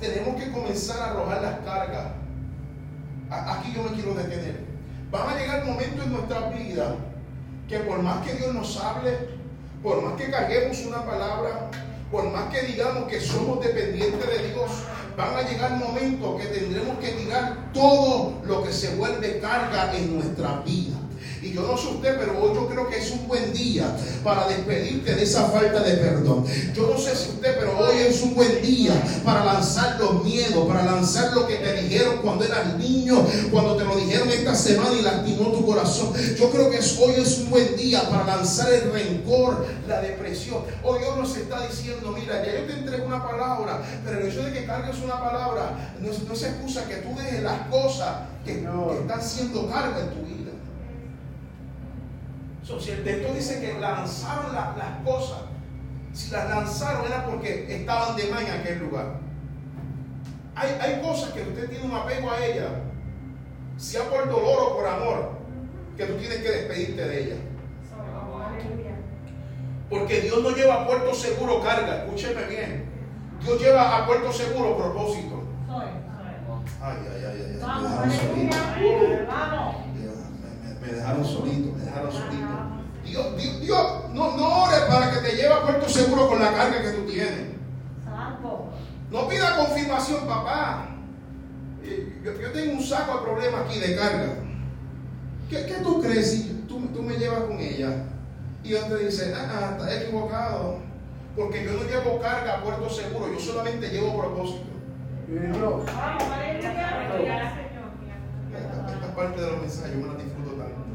tenemos 0.01 0.41
que 0.41 0.51
comenzar 0.53 1.01
a 1.01 1.11
arrojar 1.11 1.43
las 1.43 1.59
cargas. 1.61 2.13
Aquí 3.31 3.73
yo 3.75 3.83
me 3.83 3.91
quiero 3.91 4.15
detener. 4.15 4.65
Van 5.11 5.29
a 5.29 5.39
llegar 5.39 5.65
momentos 5.65 6.05
en 6.05 6.13
nuestra 6.13 6.51
vida 6.51 6.97
que 7.69 7.79
por 7.81 8.01
más 8.01 8.25
que 8.25 8.35
Dios 8.35 8.55
nos 8.55 8.77
hable, 8.81 9.36
por 9.87 10.03
más 10.03 10.15
que 10.21 10.29
carguemos 10.29 10.85
una 10.85 11.07
palabra, 11.07 11.71
por 12.11 12.29
más 12.33 12.53
que 12.53 12.63
digamos 12.63 13.09
que 13.09 13.21
somos 13.21 13.65
dependientes 13.65 14.27
de 14.27 14.49
Dios, 14.49 14.69
van 15.17 15.37
a 15.37 15.43
llegar 15.43 15.77
momentos 15.77 16.41
que 16.41 16.49
tendremos 16.49 16.99
que 16.99 17.13
tirar 17.13 17.71
todo 17.73 18.43
lo 18.45 18.65
que 18.65 18.73
se 18.73 18.97
vuelve 18.97 19.39
carga 19.39 19.97
en 19.97 20.17
nuestra 20.17 20.61
vida. 20.63 20.97
Y 21.43 21.53
yo 21.53 21.63
no 21.63 21.77
sé 21.77 21.89
usted, 21.89 22.17
pero 22.19 22.41
hoy 22.41 22.55
yo 22.55 22.67
creo 22.69 22.89
que 22.89 22.99
es 22.99 23.11
un 23.11 23.27
buen 23.29 23.53
día 23.53 23.97
para 24.25 24.49
despedirte 24.49 25.15
de 25.15 25.23
esa 25.23 25.45
falta 25.49 25.81
de 25.81 25.97
perdón. 25.97 26.45
Yo 26.75 26.91
no 26.93 26.99
sé 26.99 27.15
si 27.15 27.31
usted, 27.31 27.57
pero 27.59 27.79
hoy 27.79 27.99
es 27.99 28.23
un 28.23 28.35
buen 28.35 28.63
día 28.63 28.93
para 29.25 29.45
lanzar 29.45 29.99
los 30.01 30.25
miedos, 30.25 30.67
para 30.67 30.85
lanzar 30.85 31.33
lo 31.35 31.47
que 31.47 31.57
te 31.57 31.83
dijeron 31.83 32.19
cuando 32.23 32.45
eras 32.45 32.77
niño, 32.79 33.25
cuando 33.51 33.77
te 33.77 33.85
lo 33.85 33.97
dijeron 33.97 34.29
esta 34.31 34.55
semana 34.55 34.93
y 34.99 35.03
lastimó 35.03 35.53
tu 35.53 35.65
corazón. 35.65 36.13
Yo 36.39 36.51
creo 36.51 36.71
que 36.71 36.79
hoy 36.79 37.15
es 37.19 37.39
un 37.39 37.51
buen 37.51 37.77
día 37.77 38.09
para 38.09 38.25
lanzar 38.25 38.73
el 38.73 38.93
rencor, 38.93 39.67
la 39.87 40.01
depresión. 40.01 40.63
Hoy 40.83 41.01
Dios 41.01 41.17
nos 41.17 41.37
está 41.37 41.67
diciendo, 41.67 42.13
mira, 42.19 42.45
ya 42.45 42.61
yo 42.61 42.67
te 42.67 42.73
entrego 42.73 43.07
una 43.07 43.23
palabra, 43.27 43.83
pero 44.05 44.21
el 44.21 44.29
hecho 44.29 44.43
de 44.43 44.53
que 44.53 44.65
cargues 44.65 44.97
una 45.03 45.21
palabra 45.21 45.95
no 46.01 46.07
no 46.27 46.33
es 46.33 46.43
excusa 46.43 46.89
que 46.89 46.97
tú 46.97 47.15
dejes 47.17 47.43
las 47.43 47.69
cosas 47.69 48.09
que, 48.45 48.61
que 48.61 49.01
están 49.01 49.23
siendo 49.23 49.69
carga 49.69 50.01
en 50.01 50.11
tu 50.11 50.27
vida. 50.27 50.36
So, 52.67 52.81
si 52.81 52.91
el 52.91 53.05
texto 53.05 53.33
dice 53.33 53.61
que 53.61 53.79
lanzaron 53.79 54.53
las 54.53 54.99
cosas, 55.05 55.39
si 56.13 56.31
las 56.33 56.49
lanzaron 56.49 57.07
era 57.07 57.25
porque 57.25 57.73
estaban 57.73 58.17
de 58.17 58.27
más 58.27 58.43
en 58.43 58.61
aquel 58.61 58.81
lugar. 58.81 59.21
Hay, 60.57 60.71
hay 60.81 61.01
cosas 61.01 61.31
que 61.31 61.43
usted 61.43 61.69
tiene 61.71 61.85
un 61.85 61.95
apego 61.95 62.31
a 62.31 62.45
ellas, 62.45 62.73
sea 63.77 64.11
por 64.11 64.29
dolor 64.29 64.59
o 64.63 64.77
por 64.77 64.87
amor, 64.87 65.33
que 65.97 66.07
tú 66.07 66.15
tienes 66.15 66.39
que 66.39 66.51
despedirte 66.51 67.07
de 67.07 67.23
ellas. 67.23 67.39
Porque 69.89 70.21
Dios 70.23 70.43
no 70.43 70.51
lleva 70.51 70.83
a 70.83 70.87
puerto 70.87 71.15
seguro 71.15 71.61
carga, 71.63 72.05
escúcheme 72.05 72.45
bien. 72.47 72.87
Dios 73.45 73.61
lleva 73.61 73.99
a 73.99 74.07
puerto 74.07 74.33
seguro 74.33 74.77
propósito. 74.77 75.45
Ay, 76.83 76.97
ay, 77.15 77.25
ay, 77.25 77.43
ay. 77.45 77.61
Me, 80.81 80.93
dejaron 80.93 81.25
solito, 81.25 81.73
me 81.77 81.85
dejaron 81.85 82.13
solito. 82.13 82.46
Dios, 83.17 83.37
Dios, 83.37 83.61
Dios, 83.61 83.87
no, 84.13 84.37
no 84.37 84.65
ores 84.65 84.81
para 84.81 85.11
que 85.11 85.21
te 85.21 85.37
lleve 85.37 85.55
a 85.55 85.63
puerto 85.63 85.89
seguro 85.89 86.29
con 86.29 86.39
la 86.39 86.53
carga 86.53 86.83
que 86.83 86.91
tú 86.91 87.11
tienes. 87.11 87.57
No 89.11 89.29
pida 89.29 89.57
confirmación, 89.57 90.27
papá. 90.27 90.89
Yo, 92.23 92.53
tengo 92.53 92.73
un 92.73 92.83
saco 92.83 93.19
de 93.19 93.25
problemas 93.25 93.63
aquí 93.63 93.79
de 93.79 93.97
carga. 93.97 94.35
¿Qué, 95.49 95.65
qué 95.65 95.75
tú 95.83 96.03
crees 96.03 96.33
si 96.33 96.65
tú, 96.69 96.81
tú, 96.89 97.03
me 97.03 97.17
llevas 97.17 97.41
con 97.45 97.59
ella? 97.59 98.05
Y 98.65 98.69
Dios 98.69 98.89
te 98.89 98.97
dice, 98.99 99.33
ah, 99.35 99.49
ah, 99.49 99.77
estás 99.79 100.03
equivocado. 100.03 100.81
Porque 101.37 101.65
yo 101.65 101.73
no 101.73 101.85
llevo 101.85 102.21
carga 102.21 102.57
a 102.57 102.63
puerto 102.63 102.91
seguro, 102.91 103.33
yo 103.33 103.39
solamente 103.39 103.89
llevo 103.89 104.19
propósito. 104.19 104.67
Esta, 108.57 109.15
parte 109.15 109.41
de 109.41 109.51
los 109.51 109.61
mensajes 109.61 109.95
yo 109.95 110.01
me 110.01 110.07
la 110.09 110.23
disfruto 110.23 110.51
tanto. 110.53 110.87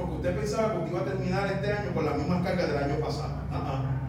Porque 0.00 0.16
usted 0.16 0.36
pensaba 0.36 0.72
que 0.72 0.78
usted 0.78 0.90
iba 0.90 1.00
a 1.00 1.04
terminar 1.04 1.46
este 1.52 1.72
año 1.72 1.94
con 1.94 2.04
la 2.06 2.12
misma 2.12 2.42
carga 2.42 2.66
del 2.66 2.84
año 2.84 2.96
pasado. 3.00 3.34
Uh 3.50 4.00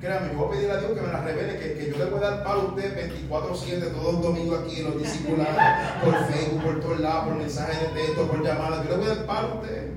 Créame, 0.00 0.28
yo 0.30 0.38
voy 0.38 0.48
a 0.48 0.50
pedir 0.50 0.70
a 0.70 0.76
Dios 0.76 0.92
que 0.92 1.00
me 1.00 1.08
la 1.08 1.20
revele, 1.22 1.58
que, 1.58 1.90
yo 1.90 1.96
le 1.96 2.04
voy 2.10 2.22
a 2.22 2.30
dar 2.30 2.44
para 2.44 2.58
usted 2.58 3.30
24-7, 3.30 3.92
todos 3.92 4.12
los 4.12 4.22
domingos 4.22 4.60
aquí 4.60 4.80
en 4.80 4.84
los 4.84 4.98
discipulados, 4.98 5.56
por 6.04 6.14
Facebook, 6.26 6.62
por 6.62 6.80
todos 6.80 7.00
lados, 7.00 7.24
por 7.24 7.36
mensajes 7.36 7.80
de 7.80 7.86
texto, 7.88 8.28
por 8.28 8.44
llamadas. 8.44 8.84
Yo 8.84 8.90
le 8.90 8.96
voy 8.98 9.06
a 9.06 9.14
dar 9.14 9.26
para 9.26 9.46
usted. 9.46 9.92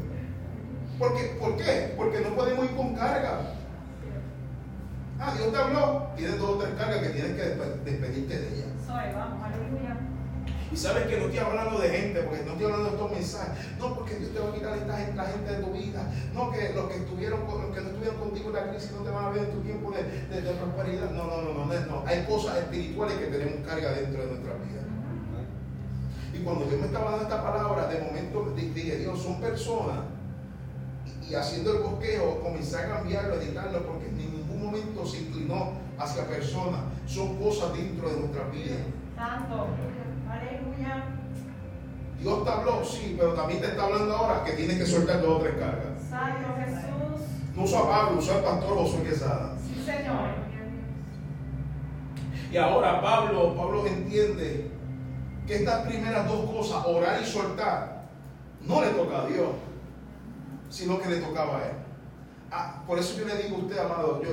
Porque, 0.97 1.37
¿Por 1.37 1.57
qué? 1.57 1.93
Porque 1.97 2.21
no 2.21 2.29
podemos 2.29 2.65
ir 2.65 2.75
con 2.77 2.95
carga. 2.95 3.41
Ah, 5.19 5.33
Dios 5.35 5.51
te 5.51 5.57
habló. 5.57 6.07
Tienes 6.15 6.39
dos 6.39 6.49
o 6.49 6.57
tres 6.59 6.73
cargas 6.77 6.99
que 6.99 7.09
tienes 7.09 7.31
que 7.33 7.89
despedirte 7.89 8.39
de 8.39 8.47
ella. 8.47 8.65
Soy, 8.87 9.13
vamos, 9.13 9.43
aleluya. 9.43 9.98
Y 10.71 10.77
sabes 10.77 11.07
que 11.07 11.17
no 11.17 11.25
estoy 11.25 11.39
hablando 11.39 11.79
de 11.79 11.89
gente, 11.89 12.21
porque 12.21 12.43
no 12.43 12.51
estoy 12.51 12.65
hablando 12.65 12.85
de 12.85 12.95
estos 12.95 13.11
mensajes. 13.11 13.77
No, 13.79 13.95
porque 13.95 14.15
Dios 14.15 14.31
te 14.31 14.39
va 14.39 14.49
a 14.49 14.53
quitar 14.53 14.77
esta 14.77 14.97
gente, 14.97 15.21
gente 15.21 15.51
de 15.51 15.63
tu 15.63 15.71
vida. 15.71 16.11
No, 16.33 16.51
que 16.51 16.73
los 16.73 16.85
que 16.89 16.97
estuvieron 16.97 17.39
los 17.41 17.75
que 17.75 17.81
no 17.81 17.89
estuvieron 17.89 18.19
contigo 18.19 18.49
en 18.49 18.55
la 18.55 18.69
crisis 18.69 18.91
no 18.91 19.01
te 19.01 19.09
van 19.09 19.25
a 19.25 19.29
ver 19.29 19.43
en 19.43 19.51
tu 19.51 19.61
tiempo 19.61 19.91
de, 19.91 20.03
de, 20.03 20.51
prosperidad. 20.51 21.11
No, 21.11 21.23
no, 21.25 21.41
no, 21.41 21.65
no, 21.65 21.65
no. 21.65 22.03
Hay 22.05 22.25
cosas 22.25 22.57
espirituales 22.57 23.17
que 23.17 23.25
tenemos 23.25 23.65
carga 23.65 23.91
dentro 23.93 24.21
de 24.21 24.27
nuestra 24.27 24.53
vida. 24.53 24.81
Y 26.33 26.43
cuando 26.43 26.65
Dios 26.65 26.79
me 26.79 26.85
estaba 26.85 27.11
dando 27.11 27.23
esta 27.23 27.43
palabra, 27.43 27.87
de 27.87 27.99
momento 28.01 28.53
dije, 28.55 28.97
Dios, 28.97 29.21
son 29.21 29.41
personas. 29.41 30.05
Y, 31.27 31.33
haciendo 31.33 31.73
el 31.73 31.83
bosqueo, 31.83 32.41
comencé 32.41 32.77
a 32.77 32.89
cambiarlo, 32.89 33.33
a 33.33 33.37
editarlo, 33.37 33.85
porque 33.85 34.09
momento 34.59 35.05
se 35.05 35.21
inclinó 35.21 35.73
hacia 35.97 36.27
personas. 36.27 36.81
Son 37.07 37.37
cosas 37.37 37.73
dentro 37.73 38.09
de 38.09 38.19
nuestra 38.19 38.43
vida. 38.49 38.75
Santo. 39.15 39.67
Dios 42.19 42.43
te 42.43 42.49
habló, 42.49 42.83
sí, 42.83 43.15
pero 43.17 43.33
también 43.33 43.61
te 43.61 43.67
está 43.67 43.85
hablando 43.85 44.13
ahora 44.15 44.43
que 44.43 44.51
tienes 44.53 44.77
que 44.77 44.85
soltar 44.85 45.21
dos 45.21 45.37
o 45.37 45.39
tres 45.39 45.55
cargas. 45.55 46.03
Santo 46.09 46.49
Jesús. 46.57 47.27
No 47.55 47.63
usa 47.63 47.79
a 47.79 47.87
Pablo, 47.87 48.19
usa 48.19 48.35
al 48.35 48.43
pastor 48.43 48.77
Josué 48.77 49.03
Quesada. 49.03 49.55
Sí, 49.57 49.83
Señor. 49.85 50.39
Y 52.51 52.57
ahora 52.57 53.01
Pablo, 53.01 53.55
Pablo 53.55 53.85
entiende 53.85 54.71
que 55.45 55.55
estas 55.55 55.87
primeras 55.87 56.27
dos 56.27 56.49
cosas, 56.49 56.83
orar 56.85 57.21
y 57.21 57.25
soltar, 57.25 58.09
no 58.61 58.81
le 58.81 58.89
toca 58.89 59.21
a 59.21 59.27
Dios, 59.27 59.49
sino 60.69 60.99
que 60.99 61.09
le 61.09 61.17
tocaba 61.17 61.59
a 61.59 61.65
él. 61.65 61.73
Ah, 62.51 62.83
por 62.85 62.97
eso 62.97 63.17
yo 63.17 63.25
le 63.25 63.43
digo 63.43 63.57
a 63.57 63.59
usted, 63.59 63.77
amado, 63.77 64.21
yo, 64.23 64.29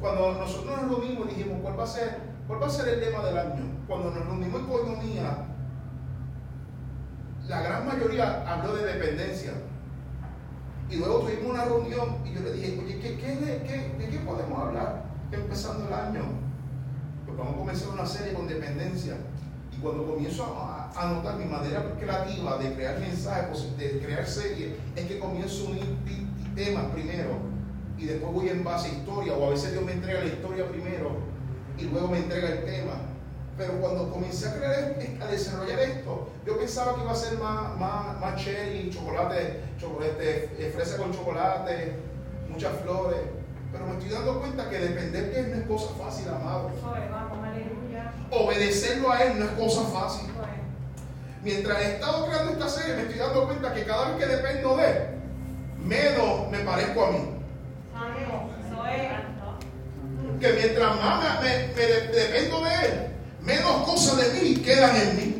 cuando 0.00 0.32
nosotros 0.34 0.82
nos 0.82 0.90
reunimos 0.90 1.28
dijimos, 1.28 1.58
¿cuál 1.62 1.78
va 1.78 1.84
a 1.84 1.86
ser, 1.86 2.18
cuál 2.46 2.62
va 2.62 2.66
a 2.66 2.70
ser 2.70 2.88
el 2.88 3.00
lema 3.00 3.24
del 3.24 3.38
año? 3.38 3.64
Cuando 3.86 4.10
nos 4.10 4.26
reunimos 4.26 4.60
en 4.60 4.66
economía, 4.66 5.46
la 7.48 7.62
gran 7.62 7.86
mayoría 7.86 8.44
habló 8.46 8.74
de 8.74 8.92
dependencia. 8.92 9.52
Y 10.90 10.96
luego 10.96 11.20
tuvimos 11.20 11.50
una 11.50 11.64
reunión 11.64 12.16
y 12.24 12.34
yo 12.34 12.40
le 12.40 12.52
dije, 12.52 12.80
oye, 12.82 12.98
¿qué, 12.98 13.16
qué, 13.16 13.36
¿de 13.36 14.08
qué 14.10 14.18
podemos 14.18 14.58
hablar 14.58 15.04
empezando 15.30 15.86
el 15.86 15.94
año? 15.94 16.22
Pues 17.24 17.38
vamos 17.38 17.54
a 17.54 17.58
comenzar 17.58 17.88
una 17.90 18.06
serie 18.06 18.34
con 18.34 18.48
dependencia. 18.48 19.14
Y 19.72 19.80
cuando 19.80 20.04
comienzo 20.04 20.44
a, 20.44 20.90
a 20.94 21.10
anotar 21.10 21.36
mi 21.36 21.44
manera 21.44 21.94
creativa 21.98 22.58
de 22.58 22.74
crear 22.74 22.98
mensajes, 22.98 23.76
de 23.78 24.00
crear 24.00 24.26
series, 24.26 24.74
es 24.96 25.06
que 25.06 25.18
comienzo 25.20 25.66
a 25.66 25.70
unir 25.70 25.96
temas 26.56 26.86
primero 26.92 27.50
y 28.00 28.06
después 28.06 28.32
voy 28.32 28.48
en 28.48 28.64
base 28.64 28.88
a 28.88 28.92
historia, 28.92 29.34
o 29.34 29.46
a 29.46 29.50
veces 29.50 29.72
Dios 29.72 29.84
me 29.84 29.92
entrega 29.92 30.20
la 30.20 30.26
historia 30.26 30.66
primero 30.68 31.18
y 31.78 31.84
luego 31.84 32.08
me 32.08 32.18
entrega 32.18 32.48
el 32.48 32.64
tema. 32.64 32.94
Pero 33.60 33.74
cuando 33.74 34.10
comencé 34.10 34.48
a, 34.48 34.54
creer, 34.54 35.18
a 35.20 35.26
desarrollar 35.26 35.78
esto, 35.80 36.30
yo 36.46 36.58
pensaba 36.58 36.94
que 36.94 37.02
iba 37.02 37.12
a 37.12 37.14
ser 37.14 37.36
más, 37.36 37.76
más, 37.76 38.18
más 38.18 38.42
cherry, 38.42 38.88
chocolate, 38.88 39.60
chocolate, 39.78 40.50
eh, 40.58 40.72
fresa 40.74 40.96
con 40.96 41.12
chocolate, 41.12 41.92
muchas 42.48 42.72
flores. 42.80 43.20
Pero 43.70 43.86
me 43.86 43.98
estoy 43.98 44.08
dando 44.08 44.40
cuenta 44.40 44.70
que 44.70 44.78
depender 44.78 45.30
de 45.30 45.40
Él 45.40 45.50
no 45.50 45.56
es 45.60 45.66
cosa 45.66 45.94
fácil, 46.02 46.28
amado. 46.30 46.70
Obedecerlo 48.30 49.12
a 49.12 49.22
Él 49.24 49.38
no 49.38 49.44
es 49.44 49.50
cosa 49.50 49.82
fácil. 49.90 50.30
Mientras 51.42 51.82
he 51.82 51.94
estado 51.96 52.28
creando 52.28 52.52
esta 52.52 52.68
serie, 52.70 52.94
me 52.94 53.02
estoy 53.02 53.18
dando 53.18 53.44
cuenta 53.44 53.74
que 53.74 53.84
cada 53.84 54.08
vez 54.08 54.24
que 54.24 54.36
dependo 54.36 54.76
de 54.78 54.86
Él, 54.86 54.96
menos 55.84 56.50
me 56.50 56.60
parezco 56.60 57.04
a 57.04 57.10
mí. 57.10 57.18
Que 60.40 60.52
mientras 60.54 60.96
más 60.96 61.42
me, 61.42 61.48
dependo 61.76 62.64
de 62.64 62.74
Él, 62.86 63.10
menos 63.42 63.88
cosas 63.88 64.16
de 64.18 64.40
mí 64.40 64.56
quedan 64.56 64.96
en 64.96 65.16
mí. 65.16 65.38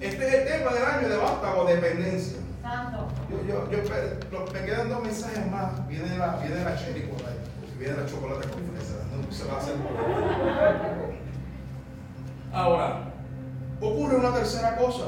Este 0.00 0.26
es 0.26 0.34
el 0.34 0.48
tema 0.48 0.72
del 0.72 0.84
año 0.84 1.08
de 1.08 1.16
vástago, 1.16 1.64
dependencia. 1.64 2.38
Yo, 3.30 3.70
yo, 3.70 3.82
yo, 4.30 4.52
me 4.52 4.64
quedan 4.64 4.88
dos 4.88 5.02
mensajes 5.02 5.50
más. 5.50 5.86
Viene 5.88 6.16
la, 6.16 6.36
viene 6.36 6.64
la 6.64 6.76
cherry 6.76 7.02
por 7.02 7.20
ahí. 7.26 7.36
Viene 7.78 7.96
la 7.96 8.06
chocolate 8.06 8.48
con 8.48 8.62
fresa. 8.70 8.94
No 9.10 9.32
se 9.32 9.44
va 9.44 9.54
a 9.54 9.58
hacer. 9.58 9.74
Ahora, 12.52 13.12
ocurre 13.80 14.16
una 14.16 14.34
tercera 14.34 14.76
cosa. 14.76 15.04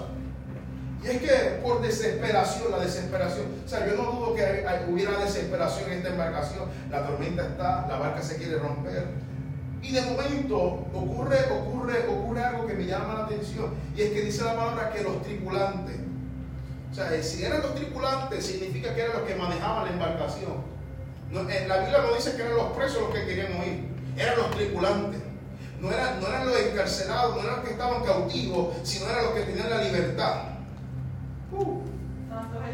Y 1.02 1.06
es 1.08 1.18
que 1.18 1.60
por 1.62 1.82
desesperación, 1.82 2.70
la 2.70 2.78
desesperación, 2.78 3.46
o 3.64 3.68
sea, 3.68 3.86
yo 3.86 3.94
no 3.94 4.10
dudo 4.12 4.34
que 4.34 4.64
hubiera 4.88 5.18
desesperación 5.18 5.90
en 5.90 5.98
esta 5.98 6.10
embarcación, 6.10 6.70
la 6.90 7.06
tormenta 7.06 7.42
está, 7.42 7.86
la 7.86 7.98
barca 7.98 8.22
se 8.22 8.36
quiere 8.36 8.58
romper. 8.58 9.08
Y 9.84 9.92
de 9.92 10.00
momento 10.00 10.86
ocurre, 10.94 11.38
ocurre, 11.52 12.08
ocurre 12.08 12.42
algo 12.42 12.66
que 12.66 12.72
me 12.72 12.86
llama 12.86 13.14
la 13.14 13.24
atención, 13.24 13.74
y 13.94 14.00
es 14.00 14.12
que 14.12 14.22
dice 14.22 14.42
la 14.42 14.56
palabra 14.56 14.90
que 14.90 15.02
los 15.02 15.22
tripulantes, 15.22 15.96
o 16.90 16.94
sea, 16.94 17.22
si 17.22 17.44
eran 17.44 17.60
los 17.60 17.74
tripulantes, 17.74 18.46
significa 18.46 18.94
que 18.94 19.02
eran 19.02 19.18
los 19.18 19.28
que 19.28 19.34
manejaban 19.34 19.84
la 19.84 19.90
embarcación. 19.90 20.54
en 21.32 21.68
la 21.68 21.78
Biblia 21.78 21.98
no 22.00 22.14
dice 22.14 22.34
que 22.34 22.42
eran 22.42 22.56
los 22.56 22.72
presos 22.72 23.02
los 23.02 23.10
que 23.10 23.26
querían 23.26 23.60
huir, 23.60 23.88
eran 24.16 24.38
los 24.38 24.50
tripulantes. 24.52 25.20
No 25.80 25.92
eran, 25.92 26.18
no 26.18 26.28
eran 26.28 26.46
los 26.46 26.58
encarcelados, 26.58 27.36
no 27.36 27.42
eran 27.42 27.56
los 27.56 27.64
que 27.66 27.72
estaban 27.72 28.04
cautivos, 28.04 28.76
sino 28.84 29.10
eran 29.10 29.24
los 29.24 29.34
que 29.34 29.42
tenían 29.42 29.68
la 29.68 29.82
libertad. 29.82 30.42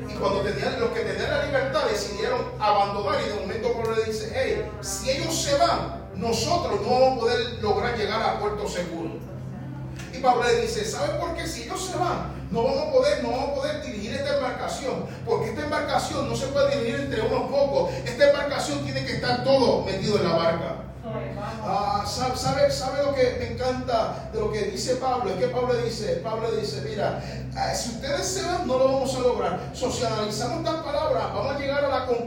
Y 0.08 0.14
cuando 0.14 0.42
tenían, 0.42 0.78
los 0.78 0.90
que 0.90 1.00
tenían 1.00 1.30
la 1.30 1.44
libertad 1.46 1.88
decidieron 1.90 2.40
abandonar 2.60 3.20
y 3.20 3.28
de 3.30 3.40
momento 3.40 3.72
Pablo 3.72 3.96
le 3.96 4.04
dice, 4.04 4.32
hey, 4.32 4.70
si 4.80 5.10
ellos 5.10 5.34
se 5.34 5.58
van, 5.58 5.99
nosotros 6.20 6.80
no 6.82 7.00
vamos 7.00 7.16
a 7.16 7.20
poder 7.20 7.62
lograr 7.62 7.96
llegar 7.96 8.22
a 8.22 8.38
puerto 8.38 8.68
seguro. 8.68 9.10
Y 10.12 10.18
Pablo 10.18 10.44
le 10.44 10.62
dice, 10.62 10.84
¿sabe 10.84 11.18
por 11.18 11.34
qué? 11.34 11.46
Si 11.46 11.62
ellos 11.62 11.82
se 11.82 11.96
van, 11.96 12.32
no 12.50 12.64
vamos 12.64 12.88
a 12.88 12.92
poder, 12.92 13.22
no 13.22 13.30
vamos 13.30 13.50
a 13.50 13.54
poder 13.54 13.82
dirigir 13.82 14.14
esta 14.14 14.36
embarcación, 14.36 15.06
porque 15.24 15.50
esta 15.50 15.62
embarcación 15.62 16.28
no 16.28 16.36
se 16.36 16.46
puede 16.48 16.76
dirigir 16.76 17.00
entre 17.00 17.22
unos 17.22 17.50
pocos. 17.50 17.92
Esta 18.04 18.30
embarcación 18.30 18.84
tiene 18.84 19.04
que 19.04 19.14
estar 19.14 19.44
todo 19.44 19.84
metido 19.84 20.18
en 20.18 20.24
la 20.24 20.34
barca. 20.34 20.76
Ah, 21.62 22.04
¿sabe, 22.06 22.70
¿sabe, 22.70 23.02
lo 23.02 23.14
que 23.14 23.36
me 23.38 23.54
encanta 23.54 24.30
de 24.32 24.40
lo 24.40 24.52
que 24.52 24.64
dice 24.64 24.96
Pablo? 24.96 25.30
Es 25.30 25.36
que 25.36 25.48
Pablo 25.48 25.74
dice, 25.74 26.16
Pablo 26.16 26.50
dice, 26.52 26.82
mira, 26.82 27.22
ah, 27.56 27.74
si 27.74 27.90
ustedes 27.90 28.26
se 28.26 28.42
van, 28.42 28.66
no 28.66 28.78
lo 28.78 28.84
vamos 28.84 29.14
a 29.14 29.20
lograr. 29.20 29.60
Socializamos 29.72 30.58
estas 30.58 30.82
palabras, 30.82 31.24
vamos 31.34 31.56
a 31.56 31.58
llegar 31.58 31.84
a 31.84 31.88
la 31.88 32.06
conclusión 32.06 32.19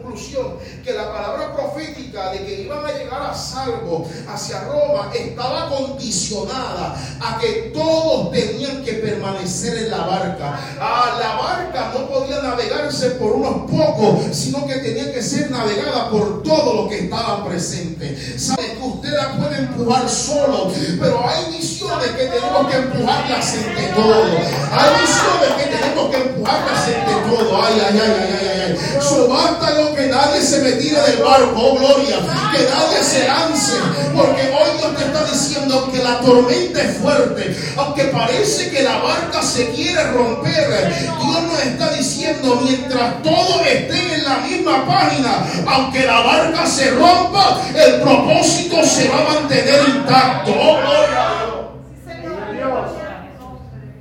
que 0.84 0.94
la 0.94 1.12
palabra 1.12 1.54
profética 1.54 2.32
de 2.32 2.46
que 2.46 2.62
iban 2.64 2.86
a 2.86 2.92
llegar 2.92 3.22
a 3.22 3.34
salvo 3.34 4.08
hacia 4.28 4.62
Roma 4.66 5.10
estaba 5.14 5.70
condicionada 5.70 6.96
a 7.22 7.40
que 7.40 7.72
todos 7.74 8.32
tenían 8.32 8.84
que 8.84 8.94
permanecer 8.94 9.86
en 9.86 9.92
la 9.92 10.06
barca. 10.06 10.60
Ah, 10.80 11.18
la 11.20 11.36
barca 11.36 11.92
no 11.94 12.08
podía 12.08 12.42
navegarse 12.42 13.12
por 13.12 13.32
unos 13.32 13.72
pocos, 13.72 14.36
sino 14.36 14.68
que 14.68 14.76
tenía 14.76 15.14
que 15.14 15.22
ser 15.22 15.50
navegada 15.50 16.10
por 16.10 16.44
todos 16.44 16.76
los 16.76 16.90
que 16.90 17.06
estaban 17.06 17.46
presentes. 17.46 18.42
¿Sabe 18.42 18.74
que 18.74 18.86
usted 18.86 19.14
la 19.14 19.38
puede 19.38 19.60
empujar 19.60 20.10
solo, 20.10 20.72
pero 21.00 21.28
hay 21.28 21.52
misiones 21.52 21.83
que 22.02 22.26
tenemos 22.26 22.68
que 22.68 22.78
empujarlas 22.78 23.54
entre 23.56 23.88
todos. 23.88 24.28
Hay 24.72 24.90
misiones 25.02 25.54
que 25.58 25.78
tenemos 25.78 26.10
que 26.10 26.18
empujarlas 26.18 26.88
entre 26.88 27.16
todos. 27.30 27.66
Ay, 27.66 27.82
ay, 27.86 28.00
ay, 28.02 28.14
ay, 28.20 28.40
ay, 28.42 28.62
ay. 28.68 28.74
So 29.02 29.28
basta 29.28 29.72
lo 29.72 29.94
que 29.94 30.08
nadie 30.08 30.42
se 30.42 30.60
me 30.60 30.72
tire 30.74 31.00
del 31.02 31.18
barco, 31.18 31.54
oh 31.56 31.78
gloria, 31.78 32.18
que 32.52 32.64
nadie 32.64 33.04
se 33.04 33.28
lance, 33.28 33.74
porque 34.16 34.42
hoy 34.42 34.78
Dios 34.78 34.96
te 34.96 35.04
está 35.04 35.26
diciendo 35.26 35.92
que 35.92 36.04
la 36.04 36.20
tormenta 36.22 36.82
es 36.82 36.98
fuerte, 36.98 37.56
aunque 37.78 38.06
parece 38.06 38.72
que 38.72 38.84
la 38.84 38.98
barca 39.00 39.42
se 39.42 39.70
quiere 39.72 40.04
romper, 40.12 40.94
Dios 41.22 41.44
nos 41.44 41.60
está 41.64 41.92
diciendo 41.92 42.62
mientras 42.64 43.22
todos 43.22 43.66
estén 43.68 44.10
en 44.10 44.24
la 44.24 44.38
misma 44.38 44.86
página, 44.86 45.46
aunque 45.68 46.06
la 46.06 46.22
barca 46.22 46.66
se 46.66 46.92
rompa, 46.92 47.60
el 47.76 48.02
propósito 48.02 48.84
se 48.84 49.10
va 49.10 49.20
a 49.20 49.34
mantener 49.34 49.82
intacto. 49.90 50.52
Oh, 50.52 50.78
gloria 50.80 51.28
a 51.28 51.46
Dios. 51.46 51.54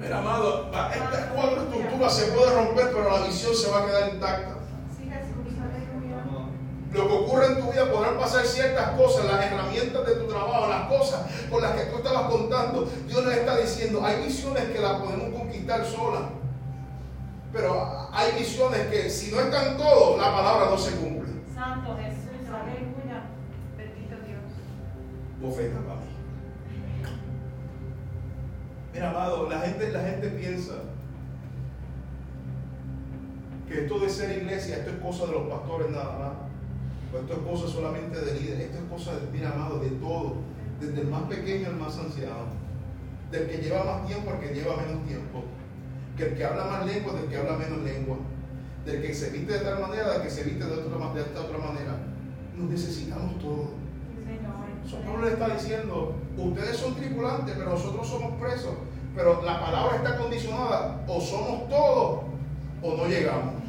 Mira, 0.01 0.19
amado, 0.19 0.71
esta 0.95 1.33
se 2.11 2.27
puede 2.33 2.55
romper, 2.55 2.91
pero 2.93 3.11
la 3.11 3.27
visión 3.27 3.55
se 3.55 3.71
va 3.71 3.83
a 3.83 3.87
quedar 3.87 4.15
intacta. 4.15 4.57
Lo 6.93 7.09
que 7.09 7.15
ocurre 7.15 7.47
en 7.47 7.61
tu 7.61 7.73
vida 7.73 7.91
podrán 7.91 8.19
pasar 8.19 8.45
ciertas 8.45 8.91
cosas, 8.91 9.25
las 9.25 9.47
herramientas 9.47 10.07
de 10.07 10.15
tu 10.17 10.27
trabajo, 10.27 10.69
las 10.69 10.89
cosas 10.89 11.23
con 11.51 11.63
las 11.63 11.73
que 11.73 11.87
tú 11.87 11.97
estabas 11.97 12.31
contando. 12.31 12.87
Dios 13.07 13.25
nos 13.25 13.33
está 13.33 13.57
diciendo, 13.57 14.05
hay 14.05 14.23
visiones 14.23 14.65
que 14.65 14.79
las 14.79 15.01
podemos 15.01 15.39
conquistar 15.39 15.87
solas. 15.87 16.25
Pero 17.51 18.09
hay 18.13 18.33
visiones 18.39 18.87
que 18.89 19.09
si 19.09 19.31
no 19.33 19.41
están 19.41 19.79
todos, 19.79 20.19
la 20.19 20.35
palabra 20.35 20.71
no 20.71 20.77
se 20.77 20.97
cumple. 20.97 21.33
Santo 21.55 21.97
Jesús, 21.97 22.49
aleluya. 22.49 23.23
Bendito 23.77 24.17
Dios. 24.27 24.43
Bofeta 25.41 25.79
para 25.81 26.01
mí. 26.01 26.07
Mira, 28.93 29.11
amado, 29.11 29.49
la 29.49 29.61
gente, 29.61 29.91
la 29.93 30.01
gente 30.01 30.29
piensa 30.29 30.75
esto 33.81 33.99
de 33.99 34.09
ser 34.09 34.43
iglesia, 34.43 34.77
esto 34.77 34.91
es 34.91 34.97
cosa 34.97 35.27
de 35.27 35.33
los 35.33 35.49
pastores 35.49 35.91
nada 35.91 36.19
más. 36.19 36.33
Pues 37.11 37.25
esto 37.25 37.35
es 37.35 37.41
cosa 37.41 37.73
solamente 37.73 38.21
de 38.21 38.41
líder, 38.41 38.61
esto 38.61 38.79
es 38.79 38.85
cosa, 38.91 39.13
de, 39.19 39.31
mira, 39.31 39.51
amado, 39.51 39.79
de 39.81 39.91
todo, 39.91 40.37
desde 40.81 41.03
el 41.03 41.09
más 41.09 41.23
pequeño 41.25 41.69
al 41.69 41.77
más 41.77 41.99
anciano, 41.99 42.57
del 43.31 43.49
que 43.49 43.59
lleva 43.59 43.85
más 43.85 44.07
tiempo 44.07 44.31
al 44.31 44.41
que 44.41 44.55
lleva 44.55 44.77
menos 44.77 45.07
tiempo, 45.07 45.45
que 46.17 46.25
el 46.25 46.35
que 46.35 46.45
habla 46.45 46.65
más 46.65 46.87
lengua 46.87 47.13
del 47.13 47.29
que 47.29 47.37
habla 47.37 47.57
menos 47.57 47.79
lengua, 47.83 48.17
del 48.87 49.03
que 49.03 49.15
se 49.15 49.31
viste 49.31 49.53
de 49.53 49.59
tal 49.61 49.81
manera 49.81 50.13
del 50.13 50.23
que 50.23 50.31
se 50.31 50.43
viste 50.43 50.65
de, 50.65 50.73
otra, 50.73 51.13
de 51.13 51.21
esta 51.21 51.41
otra 51.41 51.59
manera. 51.59 51.99
Nos 52.57 52.71
necesitamos 52.71 53.39
todos. 53.39 53.69
Pablo 55.07 55.25
le 55.25 55.33
está 55.33 55.49
diciendo, 55.55 56.15
ustedes 56.37 56.77
son 56.77 56.95
tripulantes, 56.95 57.55
pero 57.57 57.71
nosotros 57.71 58.09
somos 58.09 58.41
presos. 58.41 58.75
Pero 59.15 59.43
la 59.43 59.61
palabra 59.61 59.97
está 59.97 60.17
condicionada, 60.17 61.05
o 61.07 61.21
somos 61.21 61.69
todos 61.69 62.23
o 62.83 62.97
no 62.97 63.07
llegamos. 63.07 63.62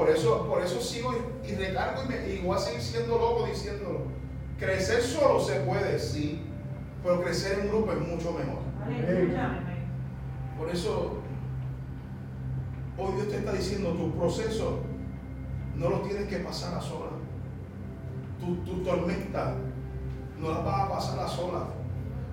Por 0.00 0.08
eso, 0.08 0.46
por 0.48 0.62
eso 0.62 0.80
sigo 0.80 1.12
y, 1.46 1.54
recargo 1.56 2.04
y, 2.04 2.08
me, 2.08 2.40
voy 2.42 2.56
a 2.56 2.58
seguir 2.58 2.80
siendo 2.80 3.18
loco 3.18 3.44
diciéndolo. 3.44 4.04
Crecer 4.58 5.02
solo 5.02 5.38
se 5.40 5.60
puede, 5.60 5.98
sí, 5.98 6.40
pero 7.02 7.20
crecer 7.20 7.58
en 7.58 7.68
grupo 7.68 7.92
es 7.92 7.98
mucho 7.98 8.32
mejor. 8.32 8.60
Por 10.56 10.70
eso, 10.70 11.18
hoy 12.96 13.12
Dios 13.12 13.28
te 13.28 13.36
está 13.36 13.52
diciendo, 13.52 13.90
tu 13.90 14.10
proceso 14.18 14.78
no 15.76 15.90
lo 15.90 16.00
tienes 16.00 16.28
que 16.28 16.38
pasar 16.38 16.78
a 16.78 16.80
sola. 16.80 17.10
Tu, 18.40 18.56
tu 18.64 18.82
tormenta 18.82 19.54
no 20.40 20.50
la 20.50 20.60
vas 20.60 20.80
a 20.80 20.88
pasar 20.88 21.18
a 21.18 21.28
sola. 21.28 21.66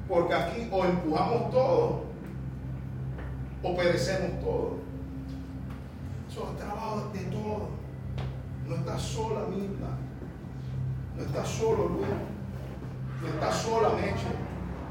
Porque 0.08 0.34
aquí 0.34 0.70
o 0.72 0.86
empujamos 0.86 1.52
todo 1.52 2.04
o 3.62 3.76
perecemos 3.76 4.40
todo 4.40 4.87
trabajo 6.58 7.10
de 7.13 7.19
todo. 7.26 7.69
No 8.67 8.76
estás 8.76 9.02
sola, 9.02 9.41
Mirna. 9.50 9.97
No 11.15 11.23
estás 11.23 11.47
solo, 11.47 11.89
Luis. 11.89 12.08
No 13.21 13.28
estás 13.28 13.56
sola, 13.56 13.89
Meche. 13.89 14.28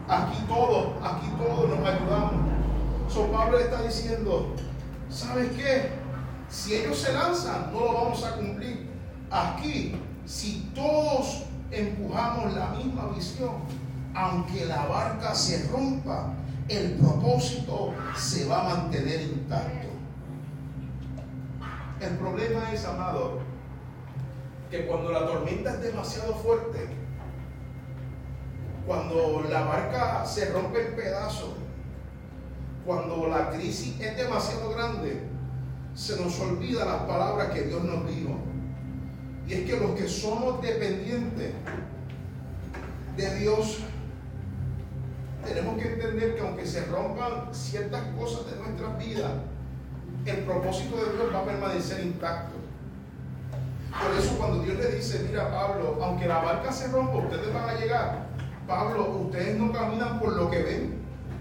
Aquí 0.08 0.38
todos, 0.48 0.86
aquí 1.02 1.26
todos 1.38 1.68
nos 1.68 1.88
ayudamos. 1.88 2.34
So 3.08 3.30
Pablo 3.30 3.58
está 3.58 3.82
diciendo, 3.82 4.54
¿sabes 5.08 5.50
qué? 5.52 5.90
Si 6.48 6.74
ellos 6.74 6.98
se 6.98 7.12
lanzan, 7.12 7.72
no 7.72 7.80
lo 7.80 7.92
vamos 7.92 8.24
a 8.24 8.36
cumplir. 8.36 8.88
Aquí, 9.30 9.96
si 10.24 10.70
todos 10.74 11.44
empujamos 11.70 12.54
la 12.54 12.70
misma 12.70 13.08
visión, 13.14 13.54
aunque 14.14 14.64
la 14.66 14.86
barca 14.86 15.34
se 15.34 15.68
rompa, 15.68 16.32
el 16.68 16.92
propósito 16.94 17.92
se 18.16 18.46
va 18.46 18.60
a 18.60 18.76
mantener 18.76 19.22
intacto. 19.22 19.85
El 22.00 22.16
problema 22.18 22.72
es, 22.72 22.84
amado, 22.84 23.38
que 24.70 24.86
cuando 24.86 25.12
la 25.12 25.26
tormenta 25.26 25.70
es 25.70 25.80
demasiado 25.80 26.34
fuerte, 26.34 26.88
cuando 28.86 29.44
la 29.48 29.62
barca 29.64 30.24
se 30.24 30.52
rompe 30.52 30.88
en 30.88 30.96
pedazos, 30.96 31.54
cuando 32.84 33.26
la 33.28 33.50
crisis 33.50 33.98
es 34.00 34.16
demasiado 34.16 34.70
grande, 34.70 35.22
se 35.94 36.20
nos 36.20 36.38
olvida 36.40 36.84
las 36.84 37.02
palabras 37.02 37.48
que 37.48 37.62
Dios 37.62 37.82
nos 37.82 38.06
dijo. 38.06 38.36
Y 39.48 39.54
es 39.54 39.70
que 39.70 39.80
los 39.80 39.92
que 39.92 40.08
somos 40.08 40.60
dependientes 40.60 41.52
de 43.16 43.34
Dios, 43.36 43.78
tenemos 45.44 45.80
que 45.80 45.92
entender 45.92 46.34
que 46.34 46.40
aunque 46.42 46.66
se 46.66 46.84
rompan 46.84 47.54
ciertas 47.54 48.02
cosas 48.18 48.50
de 48.50 48.56
nuestras 48.56 48.98
vidas, 48.98 49.32
el 50.30 50.44
propósito 50.44 50.96
de 50.96 51.12
Dios 51.12 51.34
va 51.34 51.40
a 51.40 51.44
permanecer 51.44 52.04
intacto. 52.04 52.56
Por 53.90 54.18
eso 54.18 54.36
cuando 54.36 54.62
Dios 54.62 54.76
le 54.78 54.96
dice, 54.96 55.26
mira 55.28 55.50
Pablo, 55.50 55.98
aunque 56.02 56.26
la 56.26 56.40
barca 56.40 56.72
se 56.72 56.88
rompa, 56.88 57.16
ustedes 57.16 57.52
van 57.52 57.68
a 57.68 57.74
llegar. 57.74 58.26
Pablo, 58.66 59.10
ustedes 59.26 59.56
no 59.58 59.72
caminan 59.72 60.18
por 60.18 60.34
lo 60.34 60.50
que 60.50 60.62
ven, 60.62 60.94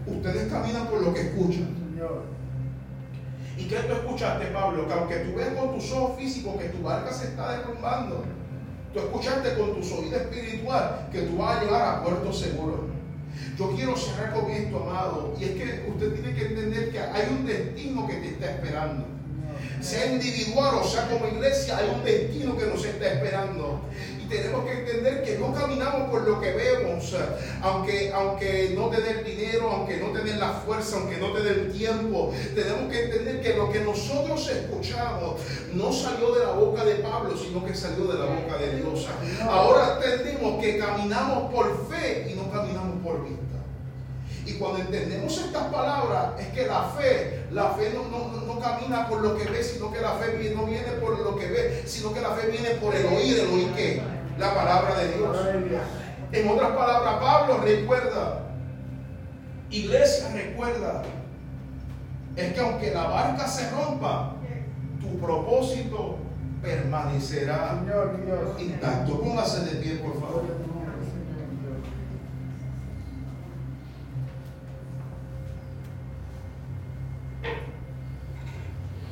ustedes 0.05 0.51
caminan 0.51 0.87
por 0.87 1.01
lo 1.01 1.13
que 1.13 1.21
escuchan. 1.21 1.75
¿Y 3.57 3.67
qué 3.67 3.77
tú 3.77 3.93
escuchaste, 3.93 4.47
Pablo? 4.47 4.85
Que 4.87 4.93
aunque 4.93 5.15
tú 5.17 5.35
ves 5.35 5.47
con 5.57 5.75
tus 5.75 5.91
ojos 5.93 6.17
físicos 6.17 6.57
que 6.57 6.69
tu 6.69 6.83
barca 6.83 7.11
se 7.11 7.27
está 7.29 7.57
derrumbando, 7.57 8.23
tú 8.93 8.99
escuchaste 8.99 9.57
con 9.57 9.75
tus 9.75 9.91
oídos 9.93 10.21
espiritual 10.21 11.07
que 11.11 11.21
tú 11.21 11.37
vas 11.37 11.57
a 11.57 11.63
llegar 11.63 11.95
a 11.95 12.03
puerto 12.03 12.31
seguro. 12.33 12.94
Yo 13.57 13.71
quiero 13.75 13.95
cerrar 13.95 14.33
con 14.33 14.51
esto, 14.51 14.77
amado, 14.77 15.35
y 15.39 15.45
es 15.45 15.51
que 15.51 15.85
usted 15.89 16.13
tiene 16.13 16.33
que 16.35 16.45
entender 16.47 16.91
que 16.91 16.99
hay 16.99 17.27
un 17.29 17.45
destino 17.45 18.07
que 18.07 18.15
te 18.15 18.27
está 18.29 18.51
esperando. 18.51 19.05
Sea 19.81 20.11
individual 20.11 20.75
o 20.81 20.87
sea 20.87 21.07
como 21.07 21.27
iglesia, 21.27 21.77
hay 21.77 21.89
un 21.93 22.03
destino 22.03 22.57
que 22.57 22.65
nos 22.65 22.83
está 22.83 23.13
esperando 23.13 23.81
tenemos 24.29 24.65
que 24.65 24.79
entender 24.79 25.23
que 25.23 25.37
no 25.37 25.53
caminamos 25.53 26.09
por 26.09 26.27
lo 26.27 26.39
que 26.39 26.51
vemos, 26.51 27.15
aunque, 27.61 28.11
aunque 28.13 28.73
no 28.75 28.89
tener 28.89 29.23
dinero, 29.23 29.69
aunque 29.69 29.97
no 29.97 30.07
tener 30.07 30.37
la 30.37 30.53
fuerza, 30.53 30.97
aunque 30.97 31.17
no 31.17 31.31
tener 31.31 31.71
tiempo. 31.71 32.33
Tenemos 32.53 32.91
que 32.91 33.05
entender 33.05 33.41
que 33.41 33.55
lo 33.55 33.71
que 33.71 33.81
nosotros 33.81 34.49
escuchamos 34.49 35.41
no 35.73 35.91
salió 35.91 36.33
de 36.35 36.45
la 36.45 36.51
boca 36.51 36.83
de 36.83 36.95
Pablo, 36.95 37.35
sino 37.37 37.65
que 37.65 37.75
salió 37.75 38.05
de 38.05 38.19
la 38.19 38.25
boca 38.25 38.57
de 38.57 38.77
Dios. 38.77 39.07
Ahora 39.41 39.99
entendemos 40.01 40.61
que 40.61 40.77
caminamos 40.77 41.51
por 41.51 41.87
fe 41.89 42.27
y 42.31 42.35
no 42.35 42.51
caminamos 42.51 43.03
por 43.03 43.23
vista. 43.23 43.41
Y 44.55 44.57
cuando 44.57 44.79
entendemos 44.79 45.37
estas 45.37 45.63
palabras, 45.63 46.39
es 46.39 46.47
que 46.47 46.65
la 46.65 46.83
fe, 46.83 47.45
la 47.51 47.71
fe 47.71 47.91
no, 47.93 48.05
no, 48.45 48.59
camina 48.59 49.07
por 49.09 49.21
lo 49.21 49.37
que 49.37 49.43
ve, 49.43 49.61
sino 49.61 49.91
que 49.91 49.99
la 49.99 50.13
fe 50.13 50.53
no 50.55 50.65
viene 50.65 50.93
por 51.01 51.19
lo 51.19 51.35
que 51.35 51.47
ve, 51.47 51.83
sino 51.85 52.13
que 52.13 52.21
la 52.21 52.29
fe 52.29 52.47
viene 52.47 52.69
por 52.75 52.95
el 52.95 53.05
oír, 53.05 53.39
el 53.39 53.47
oír 53.49 53.73
qué? 53.75 54.01
La 54.39 54.55
palabra 54.55 54.95
de 54.99 55.09
Dios. 55.09 55.37
En 56.31 56.47
otras 56.47 56.71
palabras, 56.71 57.15
Pablo 57.19 57.57
recuerda, 57.57 58.43
iglesia 59.69 60.29
recuerda, 60.33 61.03
es 62.37 62.53
que 62.53 62.59
aunque 62.61 62.93
la 62.93 63.07
barca 63.07 63.47
se 63.47 63.69
rompa, 63.71 64.35
tu 65.01 65.19
propósito 65.19 66.15
permanecerá 66.61 67.83
intacto. 68.57 69.19
Póngase 69.19 69.65
de 69.65 69.81
pie, 69.81 69.95
por 69.95 70.13
favor. 70.13 70.43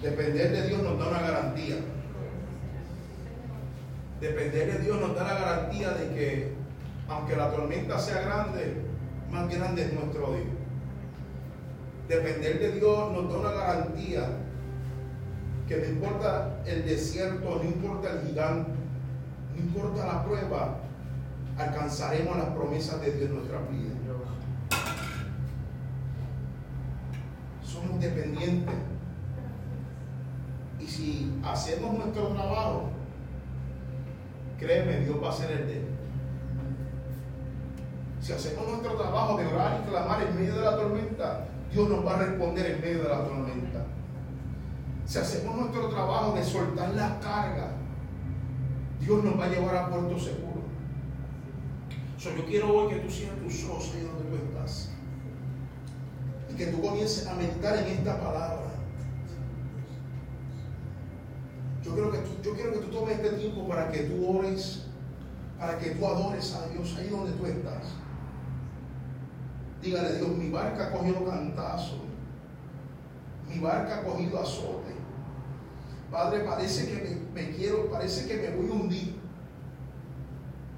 Depender 0.03 0.51
de 0.51 0.67
Dios 0.67 0.83
nos 0.83 0.99
da 0.99 1.07
una 1.07 1.21
garantía. 1.21 1.77
Depender 4.19 4.73
de 4.73 4.79
Dios 4.79 4.99
nos 4.99 5.15
da 5.15 5.23
la 5.23 5.33
garantía 5.33 5.91
de 5.91 6.09
que, 6.09 6.53
aunque 7.07 7.37
la 7.37 7.49
tormenta 7.51 7.97
sea 7.97 8.21
grande, 8.21 8.81
más 9.31 9.49
grande 9.49 9.83
es 9.83 9.93
nuestro 9.93 10.33
Dios. 10.33 10.47
Depender 12.09 12.59
de 12.59 12.71
Dios 12.73 13.11
nos 13.13 13.31
da 13.31 13.39
una 13.39 13.51
garantía 13.51 14.27
que 15.69 15.77
no 15.77 15.85
importa 15.85 16.61
el 16.65 16.85
desierto, 16.85 17.61
no 17.61 17.63
importa 17.63 18.11
el 18.11 18.27
gigante, 18.27 18.71
no 19.55 19.57
importa 19.57 20.05
la 20.05 20.25
prueba, 20.25 20.79
alcanzaremos 21.57 22.37
las 22.37 22.47
promesas 22.47 22.99
de 22.99 23.11
Dios 23.13 23.29
en 23.29 23.35
nuestra 23.35 23.59
vida. 23.69 23.93
Somos 27.63 28.01
dependientes. 28.01 28.92
Si 30.93 31.27
hacemos 31.43 31.95
nuestro 31.95 32.27
trabajo, 32.27 32.83
créeme, 34.59 34.99
Dios 34.99 35.17
va 35.23 35.29
a 35.29 35.31
hacer 35.31 35.51
el 35.51 35.65
de. 35.65 35.81
Si 38.21 38.31
hacemos 38.31 38.67
nuestro 38.67 38.93
trabajo 38.93 39.35
de 39.37 39.47
orar 39.47 39.81
y 39.81 39.89
clamar 39.89 40.21
en 40.21 40.35
medio 40.35 40.53
de 40.53 40.61
la 40.61 40.75
tormenta, 40.75 41.47
Dios 41.71 41.89
nos 41.89 42.05
va 42.05 42.13
a 42.13 42.17
responder 42.19 42.73
en 42.73 42.81
medio 42.81 43.03
de 43.03 43.09
la 43.09 43.23
tormenta. 43.23 43.85
Si 45.07 45.17
hacemos 45.17 45.55
nuestro 45.55 45.89
trabajo 45.89 46.33
de 46.33 46.43
soltar 46.43 46.93
la 46.93 47.19
carga, 47.19 47.71
Dios 49.01 49.23
nos 49.23 49.39
va 49.39 49.45
a 49.45 49.49
llevar 49.49 49.75
a 49.75 49.89
puerto 49.89 50.19
seguro. 50.19 50.61
yo 52.19 52.45
quiero 52.45 52.71
hoy 52.71 52.93
que 52.93 52.99
tú 52.99 53.09
cierres 53.09 53.41
tus 53.41 53.67
ojos 53.67 53.91
ahí 53.95 54.01
donde 54.03 54.29
tú 54.29 54.45
estás. 54.45 54.91
Y 56.51 56.53
que 56.53 56.67
tú 56.67 56.83
comiences 56.83 57.25
a 57.25 57.33
meditar 57.33 57.79
en 57.79 57.97
esta 57.97 58.21
palabra. 58.21 58.62
Yo 61.95 62.53
quiero, 62.55 62.71
que 62.73 62.79
tú, 62.79 62.89
tomes 62.89 63.19
este 63.19 63.37
tiempo 63.37 63.67
para 63.67 63.91
que 63.91 63.99
tú 64.03 64.39
ores, 64.39 64.81
para 65.59 65.77
que 65.77 65.91
tú 65.91 66.07
adores 66.07 66.55
a 66.55 66.67
Dios 66.69 66.95
ahí 66.97 67.09
donde 67.09 67.33
tú 67.33 67.45
estás. 67.45 67.83
Dígale, 69.81 70.15
Dios, 70.15 70.29
mi 70.29 70.49
barca 70.49 70.87
ha 70.87 70.91
cogido 70.91 71.23
cantazo. 71.23 71.97
Mi 73.47 73.59
barca 73.59 73.99
ha 73.99 74.03
cogido 74.03 74.39
azote. 74.39 74.93
Padre, 76.09 76.39
parece 76.39 76.87
que 76.87 77.21
me, 77.33 77.51
quiero, 77.51 77.91
parece 77.91 78.27
que 78.27 78.37
me 78.37 78.55
voy 78.55 78.69
a 78.69 78.73
hundir. 78.73 79.15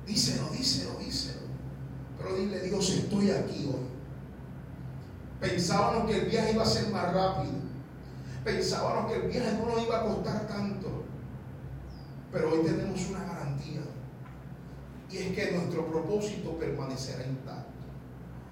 Díselo, 0.06 0.50
díselo, 0.50 0.98
díselo. 1.00 1.46
Pero 2.18 2.36
dile, 2.36 2.60
Dios, 2.60 2.90
estoy 2.90 3.32
aquí 3.32 3.70
hoy. 3.74 3.86
Pensábamos 5.40 6.10
que 6.10 6.18
el 6.18 6.26
viaje 6.26 6.52
iba 6.52 6.64
a 6.64 6.66
ser 6.66 6.90
más 6.92 7.14
rápido. 7.14 7.54
Pensábamos 8.44 9.12
que 9.12 9.18
el 9.18 9.30
viaje 9.30 9.58
no 9.58 9.66
nos 9.66 9.84
iba 9.84 10.00
a 10.00 10.04
costar 10.04 10.48
tanto. 10.48 11.05
Pero 12.36 12.52
hoy 12.52 12.66
tenemos 12.66 13.10
una 13.12 13.24
garantía. 13.24 13.80
Y 15.10 15.18
es 15.18 15.34
que 15.34 15.52
nuestro 15.54 15.88
propósito 15.88 16.60
permanecerá 16.60 17.26
intacto. 17.26 17.65